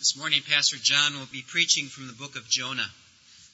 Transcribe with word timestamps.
This 0.00 0.16
morning, 0.16 0.40
Pastor 0.48 0.78
John 0.78 1.12
will 1.18 1.28
be 1.30 1.44
preaching 1.46 1.84
from 1.84 2.06
the 2.06 2.14
book 2.14 2.34
of 2.34 2.48
Jonah. 2.48 2.88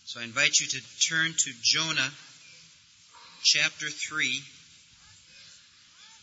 So 0.04 0.20
I 0.20 0.22
invite 0.22 0.60
you 0.60 0.68
to 0.68 0.80
turn 1.00 1.32
to 1.36 1.50
Jonah 1.60 2.08
chapter 3.42 3.88
3, 3.90 4.42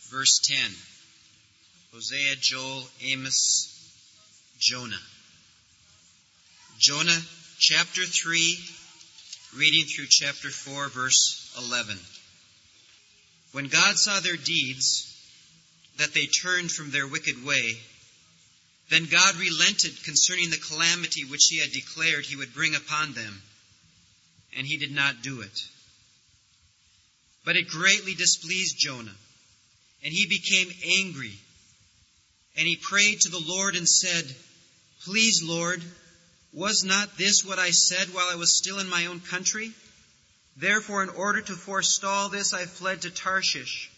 verse 0.08 0.40
10. 0.42 0.56
Hosea, 1.92 2.36
Joel, 2.40 2.84
Amos, 3.02 3.68
Jonah. 4.58 4.96
Jonah 6.78 7.20
chapter 7.58 8.06
3, 8.06 8.58
reading 9.58 9.84
through 9.84 10.06
chapter 10.08 10.48
4, 10.48 10.88
verse 10.88 11.54
11. 11.68 11.98
When 13.52 13.66
God 13.66 13.98
saw 13.98 14.20
their 14.20 14.36
deeds, 14.36 15.10
that 15.98 16.14
they 16.14 16.24
turned 16.24 16.72
from 16.72 16.90
their 16.90 17.06
wicked 17.06 17.44
way, 17.44 17.76
then 18.90 19.06
God 19.06 19.36
relented 19.36 20.02
concerning 20.04 20.50
the 20.50 20.58
calamity 20.58 21.24
which 21.24 21.46
he 21.48 21.58
had 21.58 21.72
declared 21.72 22.26
he 22.26 22.36
would 22.36 22.54
bring 22.54 22.74
upon 22.74 23.14
them, 23.14 23.42
and 24.56 24.66
he 24.66 24.76
did 24.76 24.92
not 24.92 25.22
do 25.22 25.40
it. 25.40 25.68
But 27.44 27.56
it 27.56 27.68
greatly 27.68 28.14
displeased 28.14 28.78
Jonah, 28.78 29.16
and 30.02 30.12
he 30.12 30.26
became 30.26 30.72
angry. 30.98 31.38
And 32.56 32.68
he 32.68 32.76
prayed 32.76 33.22
to 33.22 33.30
the 33.30 33.40
Lord 33.40 33.74
and 33.74 33.88
said, 33.88 34.24
Please, 35.04 35.42
Lord, 35.42 35.82
was 36.52 36.84
not 36.84 37.18
this 37.18 37.44
what 37.44 37.58
I 37.58 37.70
said 37.70 38.14
while 38.14 38.28
I 38.30 38.36
was 38.36 38.56
still 38.56 38.78
in 38.78 38.88
my 38.88 39.06
own 39.06 39.20
country? 39.20 39.72
Therefore, 40.56 41.02
in 41.02 41.08
order 41.08 41.40
to 41.40 41.52
forestall 41.54 42.28
this, 42.28 42.52
I 42.52 42.64
fled 42.64 43.02
to 43.02 43.10
Tarshish. 43.10 43.90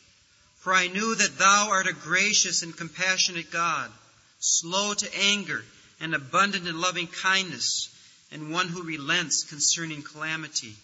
For 0.61 0.73
I 0.73 0.89
knew 0.89 1.15
that 1.15 1.39
thou 1.39 1.69
art 1.71 1.87
a 1.87 1.93
gracious 1.93 2.63
and 2.63 2.75
compassionate 2.75 3.51
God 3.51 3.93
slow 4.39 4.95
to 4.95 5.19
anger, 5.19 5.65
and 6.01 6.15
abundant 6.15 6.67
in 6.67 6.81
loving 6.81 7.07
kindness, 7.07 7.89
and 8.31 8.53
one 8.53 8.69
who 8.69 8.83
relents 8.83 9.45
concerning 9.45 10.03
calamity. 10.03 10.75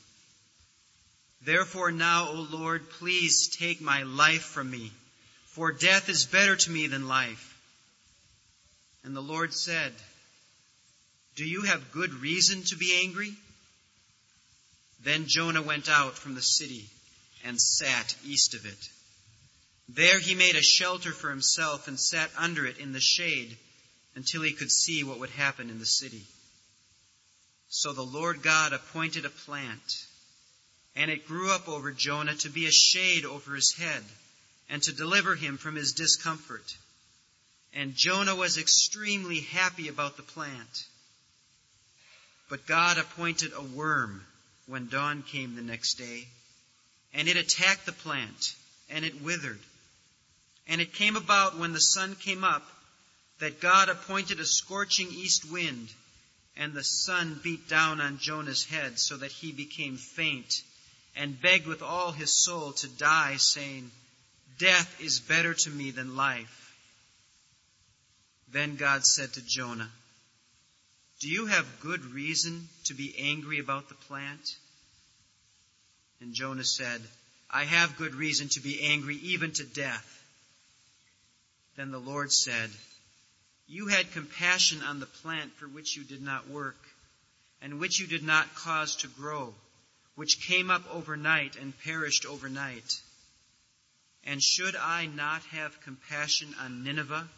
Therefore 1.43 1.91
now, 1.91 2.29
O 2.29 2.47
Lord, 2.51 2.89
please 2.91 3.49
take 3.49 3.81
my 3.81 4.05
life 4.05 4.43
from 4.43 4.71
me, 4.71 4.93
for 5.47 5.73
death 5.73 6.09
is 6.09 6.25
better 6.25 6.57
to 6.57 6.71
me 6.71 6.87
than 6.87 7.09
life. 7.09 7.59
And 9.05 9.17
the 9.17 9.21
Lord 9.21 9.53
said, 9.53 9.93
Do 11.35 11.45
you 11.45 11.63
have 11.63 11.93
good 11.93 12.15
reason 12.15 12.63
to 12.65 12.77
be 12.77 13.01
angry? 13.03 13.35
Then 15.03 15.25
Jonah 15.27 15.63
went 15.63 15.89
out 15.89 16.17
from 16.17 16.35
the 16.35 16.43
city 16.43 16.89
and 17.45 17.61
sat 17.61 18.15
east 18.25 18.55
of 18.55 18.65
it. 18.65 18.89
There 19.89 20.19
he 20.19 20.35
made 20.35 20.57
a 20.57 20.63
shelter 20.63 21.13
for 21.13 21.29
himself 21.29 21.89
and 21.89 21.99
sat 21.99 22.31
under 22.37 22.67
it 22.67 22.79
in 22.79 22.93
the 22.93 23.01
shade 23.01 23.57
until 24.15 24.43
he 24.43 24.53
could 24.53 24.71
see 24.71 25.05
what 25.05 25.19
would 25.19 25.31
happen 25.31 25.71
in 25.71 25.79
the 25.79 25.87
city. 25.87 26.23
So 27.69 27.93
the 27.93 28.03
Lord 28.03 28.43
God 28.43 28.73
appointed 28.73 29.25
a 29.25 29.31
plant, 29.31 30.07
and 30.95 31.11
it 31.11 31.27
grew 31.27 31.51
up 31.51 31.69
over 31.69 31.91
Jonah 31.91 32.35
to 32.37 32.51
be 32.51 32.67
a 32.67 32.73
shade 32.73 33.25
over 33.25 33.55
his 33.55 33.75
head 33.77 34.03
and 34.69 34.83
to 34.83 34.93
deliver 34.93 35.35
him 35.35 35.59
from 35.59 35.75
his 35.75 35.93
discomfort. 35.93 36.77
And 37.75 37.95
Jonah 37.95 38.35
was 38.35 38.59
extremely 38.59 39.41
happy 39.41 39.89
about 39.89 40.17
the 40.17 40.23
plant. 40.23 40.87
But 42.49 42.67
God 42.67 42.99
appointed 42.99 43.53
a 43.55 43.63
worm 43.63 44.25
when 44.67 44.89
dawn 44.89 45.23
came 45.23 45.55
the 45.55 45.63
next 45.63 45.95
day, 45.95 46.29
and 47.15 47.29
it 47.29 47.37
attacked 47.37 47.87
the 47.87 47.93
plant, 47.93 48.55
and 48.91 49.05
it 49.05 49.23
withered. 49.23 49.61
And 50.67 50.81
it 50.81 50.95
came 50.95 51.17
about 51.17 51.59
when 51.59 51.73
the 51.73 51.81
sun 51.81 52.15
came 52.17 52.45
up 52.45 52.63
that 53.39 53.61
God 53.61 53.89
appointed 53.89 54.39
a 54.39 54.47
scorching 54.47 55.09
east 55.11 55.51
wind, 55.51 55.89
and 56.57 56.73
the 56.73 56.85
sun 56.85 57.41
beat 57.43 57.69
down 57.69 58.01
on 58.01 58.19
Jonah's 58.19 58.65
head 58.65 58.99
so 58.99 59.17
that 59.17 59.33
he 59.33 59.53
became 59.53 59.97
faint, 59.97 60.63
and 61.17 61.41
begged 61.41 61.67
with 61.67 61.83
all 61.83 62.13
his 62.13 62.45
soul 62.45 62.73
to 62.73 62.89
die, 62.89 63.37
saying, 63.37 63.91
Death 64.59 65.01
is 65.01 65.19
better 65.19 65.55
to 65.55 65.71
me 65.71 65.91
than 65.91 66.15
life. 66.15 66.73
Then 68.53 68.77
God 68.77 69.05
said 69.05 69.33
to 69.33 69.45
Jonah, 69.45 69.91
Do 71.21 71.29
you 71.29 71.47
have 71.47 71.81
good 71.81 72.05
reason 72.05 72.69
to 72.85 72.95
be 72.95 73.15
angry 73.19 73.59
about 73.59 73.89
the 73.89 73.95
plant? 73.95 74.57
And 76.21 76.35
Jonah 76.35 76.65
said, 76.65 77.01
I 77.51 77.65
have 77.65 77.99
good 77.99 78.15
reason 78.15 78.49
to 78.51 78.61
be 78.61 78.83
angry 78.83 79.17
even 79.17 79.53
to 79.53 79.65
death. 79.65 80.22
Then 81.77 81.91
the 81.91 81.99
Lord 81.99 82.33
said, 82.33 82.71
You 83.67 83.87
had 83.89 84.13
compassion 84.13 84.83
on 84.83 85.01
the 85.01 85.07
plant 85.07 85.57
for 85.57 85.67
which 85.67 85.97
you 85.97 86.05
did 86.05 86.23
not 86.23 86.49
work, 86.49 86.77
and 87.61 87.79
which 87.79 87.99
you 87.99 88.07
did 88.07 88.23
not 88.23 88.55
cause 88.55 88.97
to 88.97 89.09
grow, 89.09 89.55
which 90.15 90.41
came 90.41 90.71
up 90.71 90.85
overnight 90.91 91.57
and 91.57 91.79
perished 91.81 92.27
overnight. 92.27 93.01
And 94.25 94.43
should 94.43 94.77
I 94.77 95.07
not 95.07 95.43
have 95.47 95.81
compassion 95.81 96.55
on 96.61 96.85
Nineveh, 96.85 97.29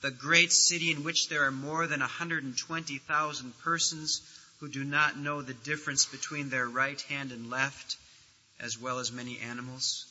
the 0.00 0.10
great 0.10 0.52
city 0.52 0.90
in 0.90 1.04
which 1.04 1.28
there 1.28 1.44
are 1.44 1.52
more 1.52 1.86
than 1.86 2.00
120,000 2.00 3.58
persons 3.60 4.22
who 4.58 4.68
do 4.68 4.84
not 4.84 5.18
know 5.18 5.42
the 5.42 5.54
difference 5.54 6.06
between 6.06 6.48
their 6.48 6.68
right 6.68 7.00
hand 7.02 7.32
and 7.32 7.50
left, 7.50 7.96
as 8.58 8.78
well 8.78 8.98
as 8.98 9.12
many 9.12 9.38
animals? 9.38 10.06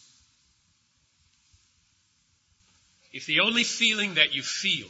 If 3.15 3.27
the 3.27 3.39
only 3.39 3.63
feeling 3.63 4.15
that 4.15 4.35
you 4.35 4.43
feel 4.43 4.87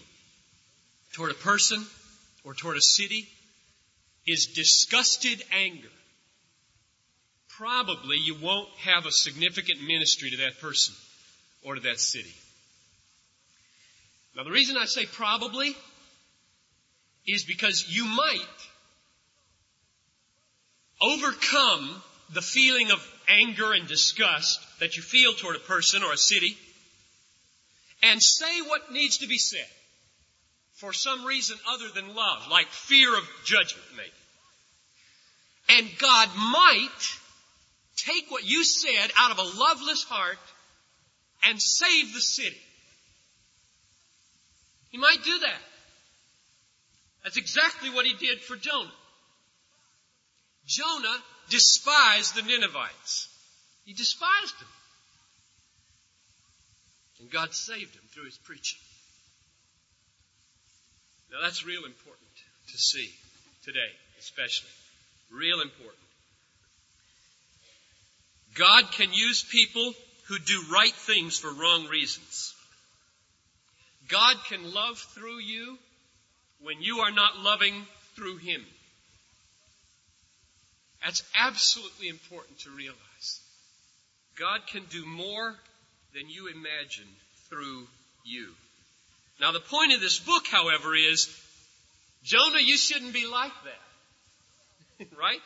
toward 1.13 1.29
a 1.29 1.35
person 1.35 1.85
or 2.43 2.55
toward 2.55 2.75
a 2.75 2.81
city 2.81 3.29
is 4.25 4.47
disgusted 4.47 5.43
anger, 5.51 5.91
probably 7.49 8.17
you 8.17 8.33
won't 8.41 8.67
have 8.79 9.05
a 9.05 9.11
significant 9.11 9.79
ministry 9.83 10.31
to 10.31 10.37
that 10.37 10.59
person 10.59 10.95
or 11.63 11.75
to 11.75 11.81
that 11.81 11.99
city. 11.99 12.33
Now, 14.35 14.43
the 14.43 14.49
reason 14.49 14.75
I 14.75 14.85
say 14.85 15.05
probably 15.05 15.75
is 17.27 17.43
because 17.43 17.85
you 17.87 18.05
might 18.05 18.39
overcome 20.99 22.01
the 22.33 22.41
feeling 22.41 22.89
of 22.89 23.07
anger 23.27 23.71
and 23.71 23.87
disgust 23.87 24.59
that 24.79 24.97
you 24.97 25.03
feel 25.03 25.35
toward 25.35 25.57
a 25.57 25.59
person 25.59 26.01
or 26.01 26.11
a 26.11 26.17
city 26.17 26.57
and 28.05 28.21
say 28.21 28.61
what 28.67 28.91
needs 28.91 29.19
to 29.19 29.27
be 29.27 29.37
said 29.37 29.67
for 30.75 30.93
some 30.93 31.25
reason 31.25 31.57
other 31.69 31.87
than 31.93 32.15
love, 32.15 32.47
like 32.51 32.67
fear 32.67 33.17
of 33.17 33.23
judgment, 33.45 33.85
maybe. 33.95 34.11
And 35.79 35.97
God 35.97 36.29
might 36.35 37.17
take 37.95 38.29
what 38.29 38.47
you 38.47 38.63
said 38.63 39.11
out 39.17 39.31
of 39.31 39.39
a 39.39 39.57
loveless 39.59 40.03
heart 40.03 40.37
and 41.47 41.59
save 41.59 42.13
the 42.13 42.21
city. 42.21 42.61
He 44.91 44.97
might 44.97 45.23
do 45.23 45.39
that. 45.39 45.61
That's 47.23 47.37
exactly 47.37 47.89
what 47.89 48.05
he 48.05 48.13
did 48.13 48.39
for 48.41 48.55
Jonah. 48.55 48.91
Jonah 50.67 51.17
despised 51.49 52.35
the 52.35 52.43
Ninevites. 52.43 53.27
He 53.85 53.93
despised 53.93 54.59
them. 54.59 54.67
And 57.25 57.31
God 57.31 57.55
saved 57.55 57.95
him 57.95 58.03
through 58.11 58.25
his 58.25 58.37
preaching. 58.37 58.77
Now 61.31 61.37
that's 61.41 61.65
real 61.65 61.83
important 61.83 62.29
to 62.67 62.77
see 62.77 63.09
today, 63.63 63.79
especially. 64.19 64.69
Real 65.31 65.61
important. 65.61 65.97
God 68.53 68.91
can 68.91 69.11
use 69.11 69.43
people 69.43 69.93
who 70.27 70.37
do 70.37 70.65
right 70.71 70.93
things 70.93 71.39
for 71.39 71.51
wrong 71.51 71.87
reasons. 71.87 72.53
God 74.07 74.35
can 74.47 74.71
love 74.71 74.99
through 75.15 75.39
you 75.39 75.79
when 76.61 76.79
you 76.79 76.99
are 76.99 77.11
not 77.11 77.39
loving 77.39 77.73
through 78.15 78.37
Him. 78.37 78.63
That's 81.03 81.23
absolutely 81.35 82.07
important 82.07 82.59
to 82.59 82.69
realize. 82.69 83.41
God 84.37 84.59
can 84.71 84.83
do 84.91 85.03
more 85.07 85.55
than 86.15 86.29
you 86.29 86.47
imagine 86.47 87.07
through 87.49 87.85
you. 88.23 88.47
Now, 89.41 89.51
the 89.51 89.59
point 89.59 89.93
of 89.93 89.99
this 89.99 90.17
book, 90.17 90.45
however, 90.49 90.95
is 90.95 91.27
Jonah, 92.23 92.61
you 92.61 92.77
shouldn't 92.77 93.13
be 93.13 93.27
like 93.27 93.51
that. 93.65 95.07
right? 95.19 95.41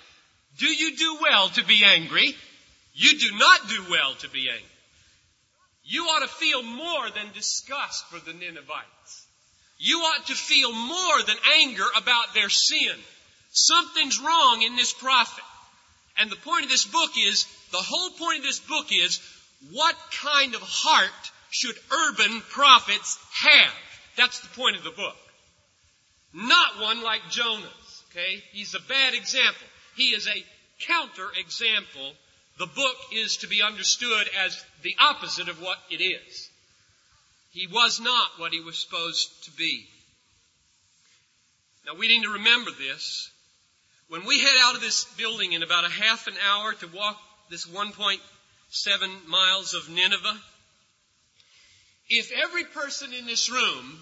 Do 0.60 0.68
you 0.68 0.96
do 0.96 1.18
well 1.22 1.50
to 1.50 1.66
be 1.66 1.84
angry? 1.84 2.36
You 2.94 3.18
do 3.18 3.38
not 3.38 3.68
do 3.68 3.84
well 3.90 4.14
to 4.20 4.30
be 4.30 4.48
angry. 4.50 4.66
You 5.86 6.04
ought 6.04 6.22
to 6.22 6.28
feel 6.28 6.62
more 6.62 7.10
than 7.16 7.34
disgust 7.34 8.06
for 8.10 8.20
the 8.20 8.34
Ninevites. 8.34 9.28
You 9.80 9.98
ought 10.00 10.28
to 10.28 10.36
feel 10.36 10.72
more 10.72 11.24
than 11.26 11.38
anger 11.62 11.86
about 11.98 12.36
their 12.36 12.50
sin. 12.50 12.96
Something's 13.52 14.20
wrong 14.20 14.62
in 14.62 14.76
this 14.76 14.94
prophet. 14.94 15.44
And 16.20 16.30
the 16.30 16.36
point 16.36 16.66
of 16.66 16.70
this 16.70 16.86
book 16.86 17.12
is, 17.18 17.46
the 17.72 17.78
whole 17.78 18.12
point 18.12 18.40
of 18.40 18.44
this 18.44 18.60
book 18.60 18.88
is, 18.92 19.20
what 19.72 19.96
kind 20.22 20.56
of 20.56 20.62
heart 20.62 21.32
should 21.52 21.76
urban 21.92 22.42
prophets 22.50 23.18
have? 23.34 23.74
That's 24.18 24.40
the 24.40 24.60
point 24.60 24.78
of 24.78 24.84
the 24.84 24.92
book. 24.92 25.16
Not 26.34 26.80
one 26.82 27.04
like 27.04 27.30
Jonah's. 27.30 28.04
Okay? 28.12 28.44
He's 28.52 28.76
a 28.76 28.88
bad 28.88 29.14
example. 29.14 29.68
He 29.96 30.10
is 30.10 30.28
a 30.28 30.46
counter 30.88 31.28
example. 31.38 32.14
The 32.58 32.68
book 32.68 32.96
is 33.14 33.38
to 33.38 33.48
be 33.48 33.62
understood 33.62 34.28
as 34.46 34.64
the 34.84 34.96
opposite 35.00 35.50
of 35.50 35.62
what 35.62 35.78
it 35.90 36.04
is. 36.04 36.50
He 37.52 37.68
was 37.68 38.00
not 38.00 38.30
what 38.38 38.54
he 38.54 38.62
was 38.62 38.78
supposed 38.78 39.46
to 39.46 39.52
be. 39.52 39.86
Now 41.86 41.96
we 41.96 42.08
need 42.08 42.24
to 42.24 42.34
remember 42.34 42.72
this. 42.72 43.30
When 44.08 44.26
we 44.26 44.40
head 44.40 44.56
out 44.62 44.76
of 44.76 44.82
this 44.82 45.06
building 45.18 45.54
in 45.54 45.64
about 45.64 45.86
a 45.86 45.90
half 45.90 46.28
an 46.28 46.36
hour 46.48 46.74
to 46.74 46.88
walk 46.88 47.18
this 47.50 47.68
1.7 48.72 49.28
miles 49.28 49.74
of 49.74 49.90
Nineveh, 49.90 50.38
if 52.10 52.32
every 52.44 52.64
person 52.66 53.14
in 53.14 53.26
this 53.26 53.52
room 53.52 54.00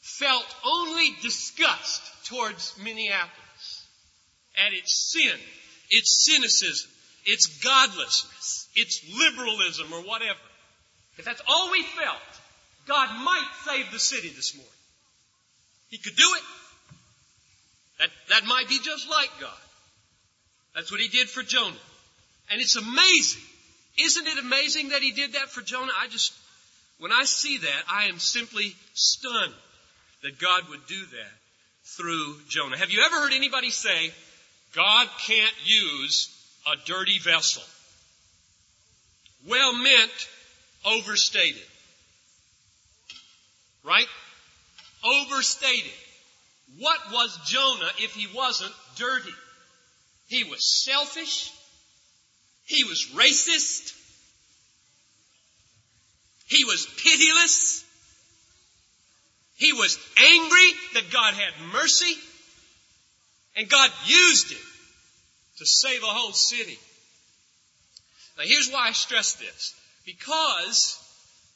felt 0.00 0.46
only 0.64 1.14
disgust 1.22 2.02
towards 2.26 2.74
Minneapolis 2.82 3.86
at 4.66 4.72
its 4.72 5.12
sin, 5.12 5.38
its 5.90 6.24
cynicism, 6.24 6.90
its 7.26 7.46
godlessness, 7.62 8.68
its 8.74 9.02
liberalism, 9.16 9.92
or 9.92 10.02
whatever, 10.02 10.38
if 11.16 11.24
that's 11.24 11.42
all 11.48 11.70
we 11.70 11.82
felt, 11.82 12.18
God 12.86 13.08
might 13.24 13.48
save 13.64 13.90
the 13.92 13.98
city 13.98 14.28
this 14.30 14.54
morning. 14.54 14.72
He 15.90 15.98
could 15.98 16.16
do 16.16 16.34
it. 16.36 16.42
That, 17.98 18.10
that 18.30 18.46
might 18.46 18.68
be 18.68 18.78
just 18.78 19.10
like 19.10 19.30
God. 19.40 19.50
That's 20.74 20.92
what 20.92 21.00
he 21.00 21.08
did 21.08 21.28
for 21.28 21.42
Jonah. 21.42 21.74
And 22.50 22.60
it's 22.60 22.76
amazing. 22.76 23.42
Isn't 23.98 24.26
it 24.26 24.38
amazing 24.38 24.90
that 24.90 25.02
he 25.02 25.12
did 25.12 25.32
that 25.32 25.48
for 25.48 25.60
Jonah? 25.60 25.92
I 26.00 26.08
just, 26.08 26.32
when 26.98 27.12
I 27.12 27.24
see 27.24 27.58
that, 27.58 27.82
I 27.90 28.04
am 28.04 28.18
simply 28.18 28.74
stunned 28.94 29.54
that 30.22 30.38
God 30.38 30.68
would 30.70 30.86
do 30.86 31.00
that 31.00 31.32
through 31.96 32.36
Jonah. 32.48 32.76
Have 32.78 32.90
you 32.90 33.02
ever 33.04 33.16
heard 33.16 33.32
anybody 33.32 33.70
say, 33.70 34.12
God 34.74 35.08
can't 35.26 35.54
use 35.64 36.28
a 36.66 36.76
dirty 36.86 37.18
vessel? 37.18 37.62
Well 39.48 39.74
meant, 39.74 40.28
overstated. 40.84 41.62
Right? 43.84 44.06
Overstated. 45.04 45.92
What 46.78 46.98
was 47.10 47.38
Jonah 47.46 47.90
if 47.98 48.14
he 48.14 48.26
wasn't 48.34 48.72
dirty? 48.96 49.34
He 50.28 50.44
was 50.44 50.84
selfish. 50.84 51.50
He 52.68 52.84
was 52.84 53.06
racist. 53.14 53.94
He 56.46 56.64
was 56.64 56.86
pitiless. 57.02 57.82
He 59.56 59.72
was 59.72 59.98
angry 60.18 60.70
that 60.94 61.10
God 61.10 61.32
had 61.32 61.72
mercy. 61.72 62.14
And 63.56 63.70
God 63.70 63.90
used 64.04 64.50
him 64.52 64.66
to 65.56 65.66
save 65.66 66.02
a 66.02 66.06
whole 66.06 66.32
city. 66.32 66.78
Now 68.36 68.44
here's 68.44 68.70
why 68.70 68.88
I 68.88 68.92
stress 68.92 69.32
this. 69.32 69.74
Because 70.04 71.02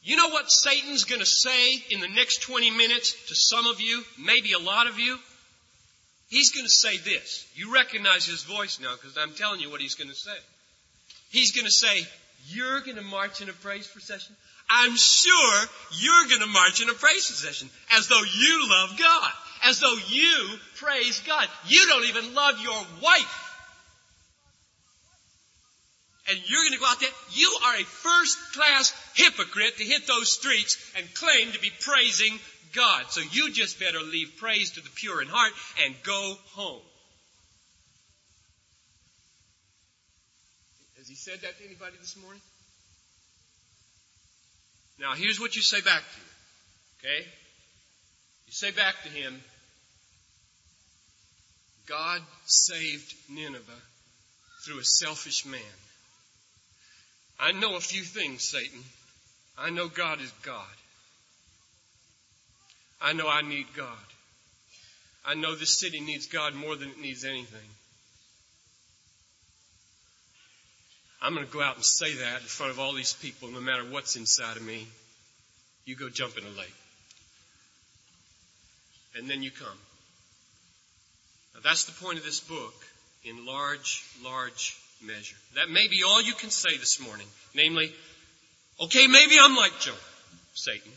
you 0.02 0.16
know 0.16 0.30
what 0.30 0.50
Satan's 0.50 1.04
going 1.04 1.20
to 1.20 1.26
say 1.26 1.74
in 1.90 2.00
the 2.00 2.08
next 2.08 2.40
20 2.42 2.70
minutes 2.70 3.28
to 3.28 3.34
some 3.34 3.66
of 3.66 3.82
you, 3.82 4.02
maybe 4.18 4.54
a 4.54 4.58
lot 4.58 4.88
of 4.88 4.98
you? 4.98 5.18
He's 6.28 6.52
going 6.52 6.64
to 6.64 6.70
say 6.70 6.96
this. 6.96 7.46
You 7.54 7.74
recognize 7.74 8.24
his 8.24 8.44
voice 8.44 8.80
now 8.80 8.94
because 8.94 9.18
I'm 9.18 9.34
telling 9.34 9.60
you 9.60 9.70
what 9.70 9.82
he's 9.82 9.94
going 9.94 10.08
to 10.08 10.16
say. 10.16 10.38
He's 11.32 11.52
going 11.52 11.64
to 11.64 11.72
say, 11.72 12.06
You're 12.46 12.80
going 12.80 12.96
to 12.96 13.02
march 13.02 13.40
in 13.40 13.48
a 13.48 13.52
praise 13.52 13.88
procession? 13.88 14.36
I'm 14.70 14.96
sure 14.96 15.64
you're 15.98 16.28
going 16.28 16.40
to 16.40 16.46
march 16.46 16.80
in 16.80 16.88
a 16.88 16.94
praise 16.94 17.26
procession 17.26 17.68
as 17.92 18.08
though 18.08 18.22
you 18.22 18.70
love 18.70 18.98
God, 18.98 19.32
as 19.64 19.80
though 19.80 19.96
you 20.08 20.48
praise 20.76 21.20
God. 21.26 21.48
You 21.66 21.84
don't 21.88 22.04
even 22.04 22.34
love 22.34 22.60
your 22.60 22.80
wife 23.02 23.42
and 26.28 26.38
you're 26.48 26.62
going 26.62 26.72
to 26.72 26.78
go 26.78 26.86
out 26.86 27.00
there. 27.00 27.10
You 27.32 27.58
are 27.66 27.76
a 27.76 27.84
first 27.84 28.38
class 28.54 28.92
hypocrite 29.14 29.76
to 29.78 29.84
hit 29.84 30.06
those 30.06 30.32
streets 30.32 30.78
and 30.96 31.14
claim 31.14 31.52
to 31.52 31.60
be 31.60 31.70
praising 31.80 32.38
God. 32.74 33.04
So 33.10 33.20
you 33.32 33.52
just 33.52 33.80
better 33.80 34.00
leave 34.00 34.32
praise 34.38 34.72
to 34.72 34.80
the 34.80 34.90
pure 34.94 35.20
in 35.20 35.28
heart 35.28 35.52
and 35.84 35.94
go 36.04 36.36
home. 36.52 36.82
Has 40.96 41.08
he 41.08 41.11
said 41.22 41.40
that 41.42 41.56
to 41.56 41.64
anybody 41.64 41.94
this 42.00 42.16
morning? 42.20 42.42
Now 44.98 45.14
here's 45.14 45.38
what 45.38 45.54
you 45.54 45.62
say 45.62 45.80
back 45.80 46.02
to 46.02 46.18
him. 46.18 46.26
Okay? 46.98 47.26
You 48.46 48.52
say 48.52 48.72
back 48.72 48.94
to 49.04 49.08
him, 49.08 49.40
God 51.88 52.20
saved 52.46 53.14
Nineveh 53.30 53.82
through 54.64 54.80
a 54.80 54.84
selfish 54.84 55.46
man. 55.46 55.60
I 57.38 57.52
know 57.52 57.76
a 57.76 57.80
few 57.80 58.02
things, 58.02 58.42
Satan. 58.42 58.80
I 59.56 59.70
know 59.70 59.86
God 59.86 60.20
is 60.20 60.32
God. 60.42 60.76
I 63.00 63.12
know 63.12 63.28
I 63.28 63.42
need 63.42 63.66
God. 63.76 64.06
I 65.24 65.34
know 65.34 65.54
this 65.54 65.78
city 65.78 66.00
needs 66.00 66.26
God 66.26 66.56
more 66.56 66.74
than 66.74 66.88
it 66.88 67.00
needs 67.00 67.24
anything. 67.24 67.68
I'm 71.22 71.34
going 71.34 71.46
to 71.46 71.52
go 71.52 71.62
out 71.62 71.76
and 71.76 71.84
say 71.84 72.14
that 72.14 72.40
in 72.40 72.46
front 72.46 72.72
of 72.72 72.80
all 72.80 72.92
these 72.92 73.12
people, 73.12 73.48
no 73.48 73.60
matter 73.60 73.84
what's 73.84 74.16
inside 74.16 74.56
of 74.56 74.62
me. 74.64 74.86
You 75.84 75.96
go 75.96 76.08
jump 76.08 76.36
in 76.36 76.44
a 76.44 76.58
lake. 76.58 76.74
And 79.16 79.28
then 79.28 79.42
you 79.42 79.50
come. 79.50 79.78
Now, 81.54 81.60
that's 81.62 81.84
the 81.84 82.04
point 82.04 82.18
of 82.18 82.24
this 82.24 82.40
book 82.40 82.74
in 83.24 83.46
large, 83.46 84.04
large 84.24 84.76
measure. 85.04 85.36
That 85.54 85.70
may 85.70 85.88
be 85.88 86.02
all 86.02 86.22
you 86.22 86.34
can 86.34 86.50
say 86.50 86.76
this 86.76 87.00
morning. 87.00 87.26
Namely, 87.54 87.92
okay, 88.80 89.06
maybe 89.06 89.36
I'm 89.40 89.56
like 89.56 89.78
Jonah, 89.80 89.96
Satan. 90.54 90.90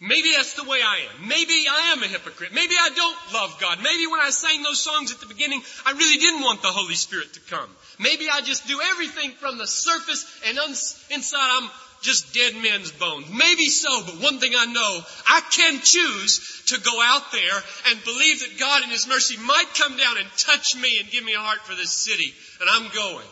Maybe 0.00 0.32
that's 0.36 0.54
the 0.54 0.68
way 0.68 0.80
I 0.82 1.06
am. 1.08 1.28
Maybe 1.28 1.64
I 1.70 1.92
am 1.96 2.02
a 2.02 2.06
hypocrite. 2.06 2.52
Maybe 2.52 2.74
I 2.74 2.90
don't 2.90 3.32
love 3.32 3.58
God. 3.60 3.78
Maybe 3.82 4.06
when 4.06 4.20
I 4.20 4.30
sang 4.30 4.62
those 4.62 4.82
songs 4.82 5.12
at 5.12 5.20
the 5.20 5.26
beginning, 5.26 5.62
I 5.86 5.92
really 5.92 6.18
didn't 6.18 6.42
want 6.42 6.62
the 6.62 6.68
Holy 6.68 6.94
Spirit 6.94 7.32
to 7.34 7.40
come. 7.40 7.70
Maybe 7.98 8.26
I 8.30 8.40
just 8.40 8.66
do 8.66 8.80
everything 8.90 9.30
from 9.32 9.56
the 9.56 9.66
surface 9.66 10.26
and 10.46 10.58
inside 10.58 11.48
I'm 11.62 11.70
just 12.02 12.34
dead 12.34 12.54
men's 12.60 12.92
bones. 12.92 13.30
Maybe 13.30 13.66
so, 13.66 14.02
but 14.04 14.20
one 14.20 14.38
thing 14.38 14.52
I 14.54 14.66
know, 14.66 15.00
I 15.26 15.40
can 15.50 15.80
choose 15.80 16.62
to 16.66 16.80
go 16.80 17.00
out 17.02 17.32
there 17.32 17.62
and 17.88 18.04
believe 18.04 18.40
that 18.40 18.58
God 18.58 18.82
in 18.84 18.90
His 18.90 19.08
mercy 19.08 19.38
might 19.38 19.66
come 19.78 19.96
down 19.96 20.18
and 20.18 20.28
touch 20.36 20.76
me 20.76 20.98
and 21.00 21.10
give 21.10 21.24
me 21.24 21.34
a 21.34 21.38
heart 21.38 21.60
for 21.60 21.74
this 21.74 21.92
city. 21.92 22.34
And 22.60 22.68
I'm 22.70 22.92
going. 22.94 23.26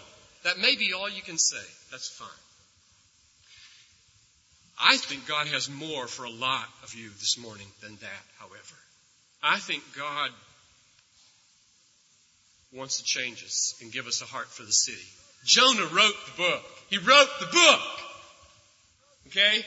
That 0.45 0.59
may 0.59 0.75
be 0.75 0.93
all 0.93 1.09
you 1.09 1.23
can 1.23 1.39
say. 1.39 1.63
That's 1.91 2.09
fine. 2.09 2.42
I 4.81 4.97
think 4.97 5.27
God 5.27 5.47
has 5.49 5.69
more 5.71 6.07
for 6.07 6.25
a 6.25 6.31
lot 6.31 6.67
of 6.83 6.95
you 6.95 7.09
this 7.09 7.39
morning 7.39 7.67
than 7.83 7.97
that, 7.97 8.25
however. 8.39 8.77
I 9.43 9.59
think 9.59 9.83
God 9.97 10.31
wants 12.73 12.99
to 12.99 13.05
change 13.05 13.45
us 13.45 13.75
and 13.83 13.93
give 13.93 14.07
us 14.07 14.23
a 14.23 14.25
heart 14.25 14.49
for 14.49 14.63
the 14.63 14.73
city. 14.73 15.07
Jonah 15.45 15.87
wrote 15.93 16.15
the 16.27 16.43
book. 16.43 16.63
He 16.89 16.99
wrote 16.99 17.29
the 17.41 17.47
book. 17.47 17.81
Okay? 19.29 19.65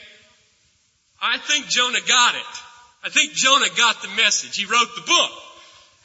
I 1.22 1.38
think 1.38 1.68
Jonah 1.68 2.00
got 2.08 2.36
it. 2.36 2.56
I 3.04 3.10
think 3.10 3.34
Jonah 3.34 3.70
got 3.78 4.02
the 4.02 4.08
message. 4.10 4.58
He 4.58 4.66
wrote 4.66 4.90
the 4.96 5.04
book. 5.06 5.32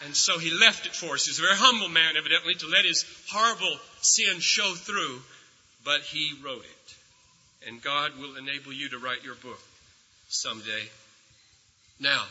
And 0.05 0.17
so 0.17 0.39
he 0.39 0.51
left 0.51 0.87
it 0.87 0.95
for 0.95 1.15
us. 1.15 1.27
He's 1.27 1.39
a 1.39 1.43
very 1.43 1.57
humble 1.57 1.89
man, 1.89 2.17
evidently, 2.17 2.55
to 2.55 2.67
let 2.67 2.85
his 2.85 3.05
horrible 3.31 3.77
sin 4.01 4.41
show 4.41 4.75
through, 4.75 5.21
but 5.85 6.01
he 6.03 6.33
wrote 6.43 6.65
it. 6.65 6.95
And 7.67 7.83
God 7.83 8.13
will 8.19 8.37
enable 8.37 8.73
you 8.73 8.89
to 8.91 8.99
write 8.99 9.25
your 9.25 9.35
book 9.35 9.61
someday. 10.29 10.89
Now, 12.01 12.23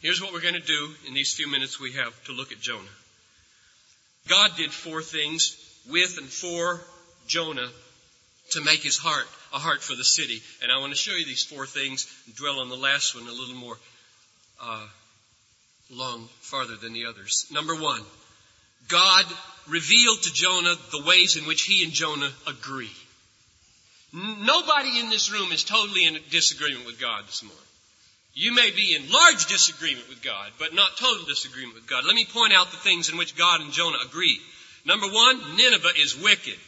here's 0.00 0.20
what 0.20 0.32
we're 0.32 0.40
going 0.40 0.54
to 0.54 0.60
do 0.60 0.90
in 1.06 1.14
these 1.14 1.32
few 1.34 1.50
minutes 1.50 1.80
we 1.80 1.92
have 1.92 2.24
to 2.24 2.32
look 2.32 2.52
at 2.52 2.60
Jonah. 2.60 2.96
God 4.28 4.50
did 4.56 4.72
four 4.72 5.02
things 5.02 5.56
with 5.90 6.18
and 6.18 6.28
for 6.28 6.80
Jonah 7.26 7.68
to 8.50 8.60
make 8.60 8.82
his 8.82 8.98
heart 8.98 9.26
a 9.52 9.58
heart 9.58 9.82
for 9.82 9.94
the 9.94 10.04
city. 10.04 10.42
And 10.62 10.72
I 10.72 10.78
want 10.78 10.92
to 10.92 10.98
show 10.98 11.14
you 11.14 11.24
these 11.24 11.44
four 11.44 11.66
things 11.66 12.06
and 12.26 12.34
dwell 12.36 12.60
on 12.60 12.68
the 12.68 12.76
last 12.76 13.14
one 13.14 13.26
a 13.26 13.32
little 13.32 13.54
more 13.54 13.76
uh, 14.62 14.86
long, 15.90 16.28
farther 16.40 16.76
than 16.76 16.92
the 16.92 17.06
others. 17.06 17.46
Number 17.52 17.74
one, 17.74 18.00
God 18.88 19.24
revealed 19.68 20.22
to 20.22 20.32
Jonah 20.32 20.74
the 20.90 21.04
ways 21.06 21.36
in 21.36 21.46
which 21.46 21.62
he 21.62 21.84
and 21.84 21.92
Jonah 21.92 22.30
agree. 22.46 22.90
Nobody 24.12 25.00
in 25.00 25.08
this 25.08 25.32
room 25.32 25.52
is 25.52 25.64
totally 25.64 26.04
in 26.04 26.18
disagreement 26.30 26.84
with 26.84 27.00
God 27.00 27.26
this 27.26 27.42
morning. 27.42 27.58
You 28.34 28.54
may 28.54 28.70
be 28.70 28.94
in 28.94 29.10
large 29.10 29.46
disagreement 29.46 30.08
with 30.08 30.22
God, 30.22 30.50
but 30.58 30.74
not 30.74 30.96
total 30.96 31.24
disagreement 31.24 31.74
with 31.74 31.86
God. 31.86 32.04
Let 32.04 32.14
me 32.14 32.26
point 32.26 32.52
out 32.52 32.70
the 32.70 32.76
things 32.78 33.10
in 33.10 33.16
which 33.16 33.36
God 33.36 33.60
and 33.60 33.72
Jonah 33.72 33.98
agree. 34.06 34.38
Number 34.84 35.06
one, 35.06 35.56
Nineveh 35.56 35.96
is 35.98 36.16
wicked. 36.16 36.58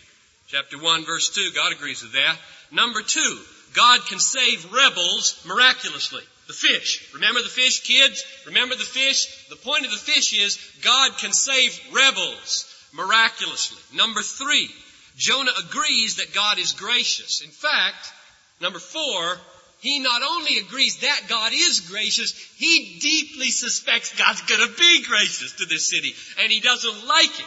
Chapter 0.49 0.79
1, 0.79 1.05
verse 1.05 1.35
2, 1.35 1.51
God 1.55 1.73
agrees 1.73 2.03
with 2.03 2.13
that. 2.13 2.37
Number 2.71 3.01
two, 3.01 3.39
God 3.75 4.01
can 4.07 4.19
save 4.21 4.73
rebels 4.73 5.43
miraculously. 5.47 6.23
The 6.47 6.53
fish. 6.53 7.11
Remember 7.15 7.41
the 7.41 7.49
fish, 7.49 7.81
kids? 7.81 8.25
Remember 8.47 8.75
the 8.75 8.85
fish? 8.85 9.49
The 9.49 9.57
point 9.57 9.87
of 9.87 9.91
the 9.91 9.97
fish 9.97 10.39
is 10.39 10.59
God 10.83 11.17
can 11.19 11.33
save 11.33 11.79
rebels 11.93 12.71
miraculously. 12.93 13.97
Number 13.97 14.21
three, 14.21 14.71
Jonah 15.17 15.53
agrees 15.69 16.17
that 16.17 16.35
God 16.35 16.59
is 16.59 16.73
gracious. 16.73 17.43
In 17.43 17.51
fact, 17.51 18.13
number 18.61 18.79
four, 18.79 19.39
he 19.81 19.99
not 19.99 20.23
only 20.23 20.59
agrees 20.59 20.99
that 20.99 21.23
God 21.29 21.53
is 21.55 21.81
gracious, 21.81 22.33
he 22.57 22.99
deeply 23.01 23.51
suspects 23.51 24.17
God's 24.17 24.43
gonna 24.43 24.73
be 24.79 25.05
gracious 25.05 25.53
to 25.53 25.67
this 25.67 25.91
city, 25.91 26.15
and 26.41 26.51
he 26.51 26.61
doesn't 26.61 27.07
like 27.07 27.41
it. 27.41 27.47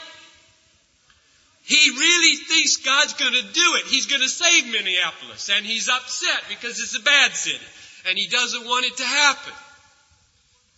He 1.64 1.90
really 1.90 2.38
thinks 2.38 2.78
God's 2.78 3.14
gonna 3.14 3.42
do 3.42 3.76
it. 3.76 3.88
He's 3.88 4.06
gonna 4.06 4.30
save 4.30 4.68
Minneapolis, 4.68 5.50
and 5.50 5.66
he's 5.66 5.90
upset 5.90 6.44
because 6.48 6.80
it's 6.80 6.96
a 6.96 7.02
bad 7.02 7.36
city, 7.36 7.66
and 8.08 8.18
he 8.18 8.28
doesn't 8.28 8.66
want 8.66 8.86
it 8.86 8.98
to 8.98 9.04
happen. 9.04 9.54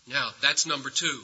Now, 0.08 0.32
that's 0.42 0.66
number 0.66 0.90
two. 0.90 1.22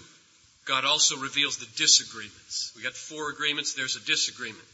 God 0.65 0.85
also 0.85 1.17
reveals 1.17 1.57
the 1.57 1.65
disagreements. 1.77 2.73
We 2.75 2.83
got 2.83 2.93
four 2.93 3.29
agreements, 3.29 3.73
there's 3.73 3.95
a 3.95 4.05
disagreement. 4.05 4.67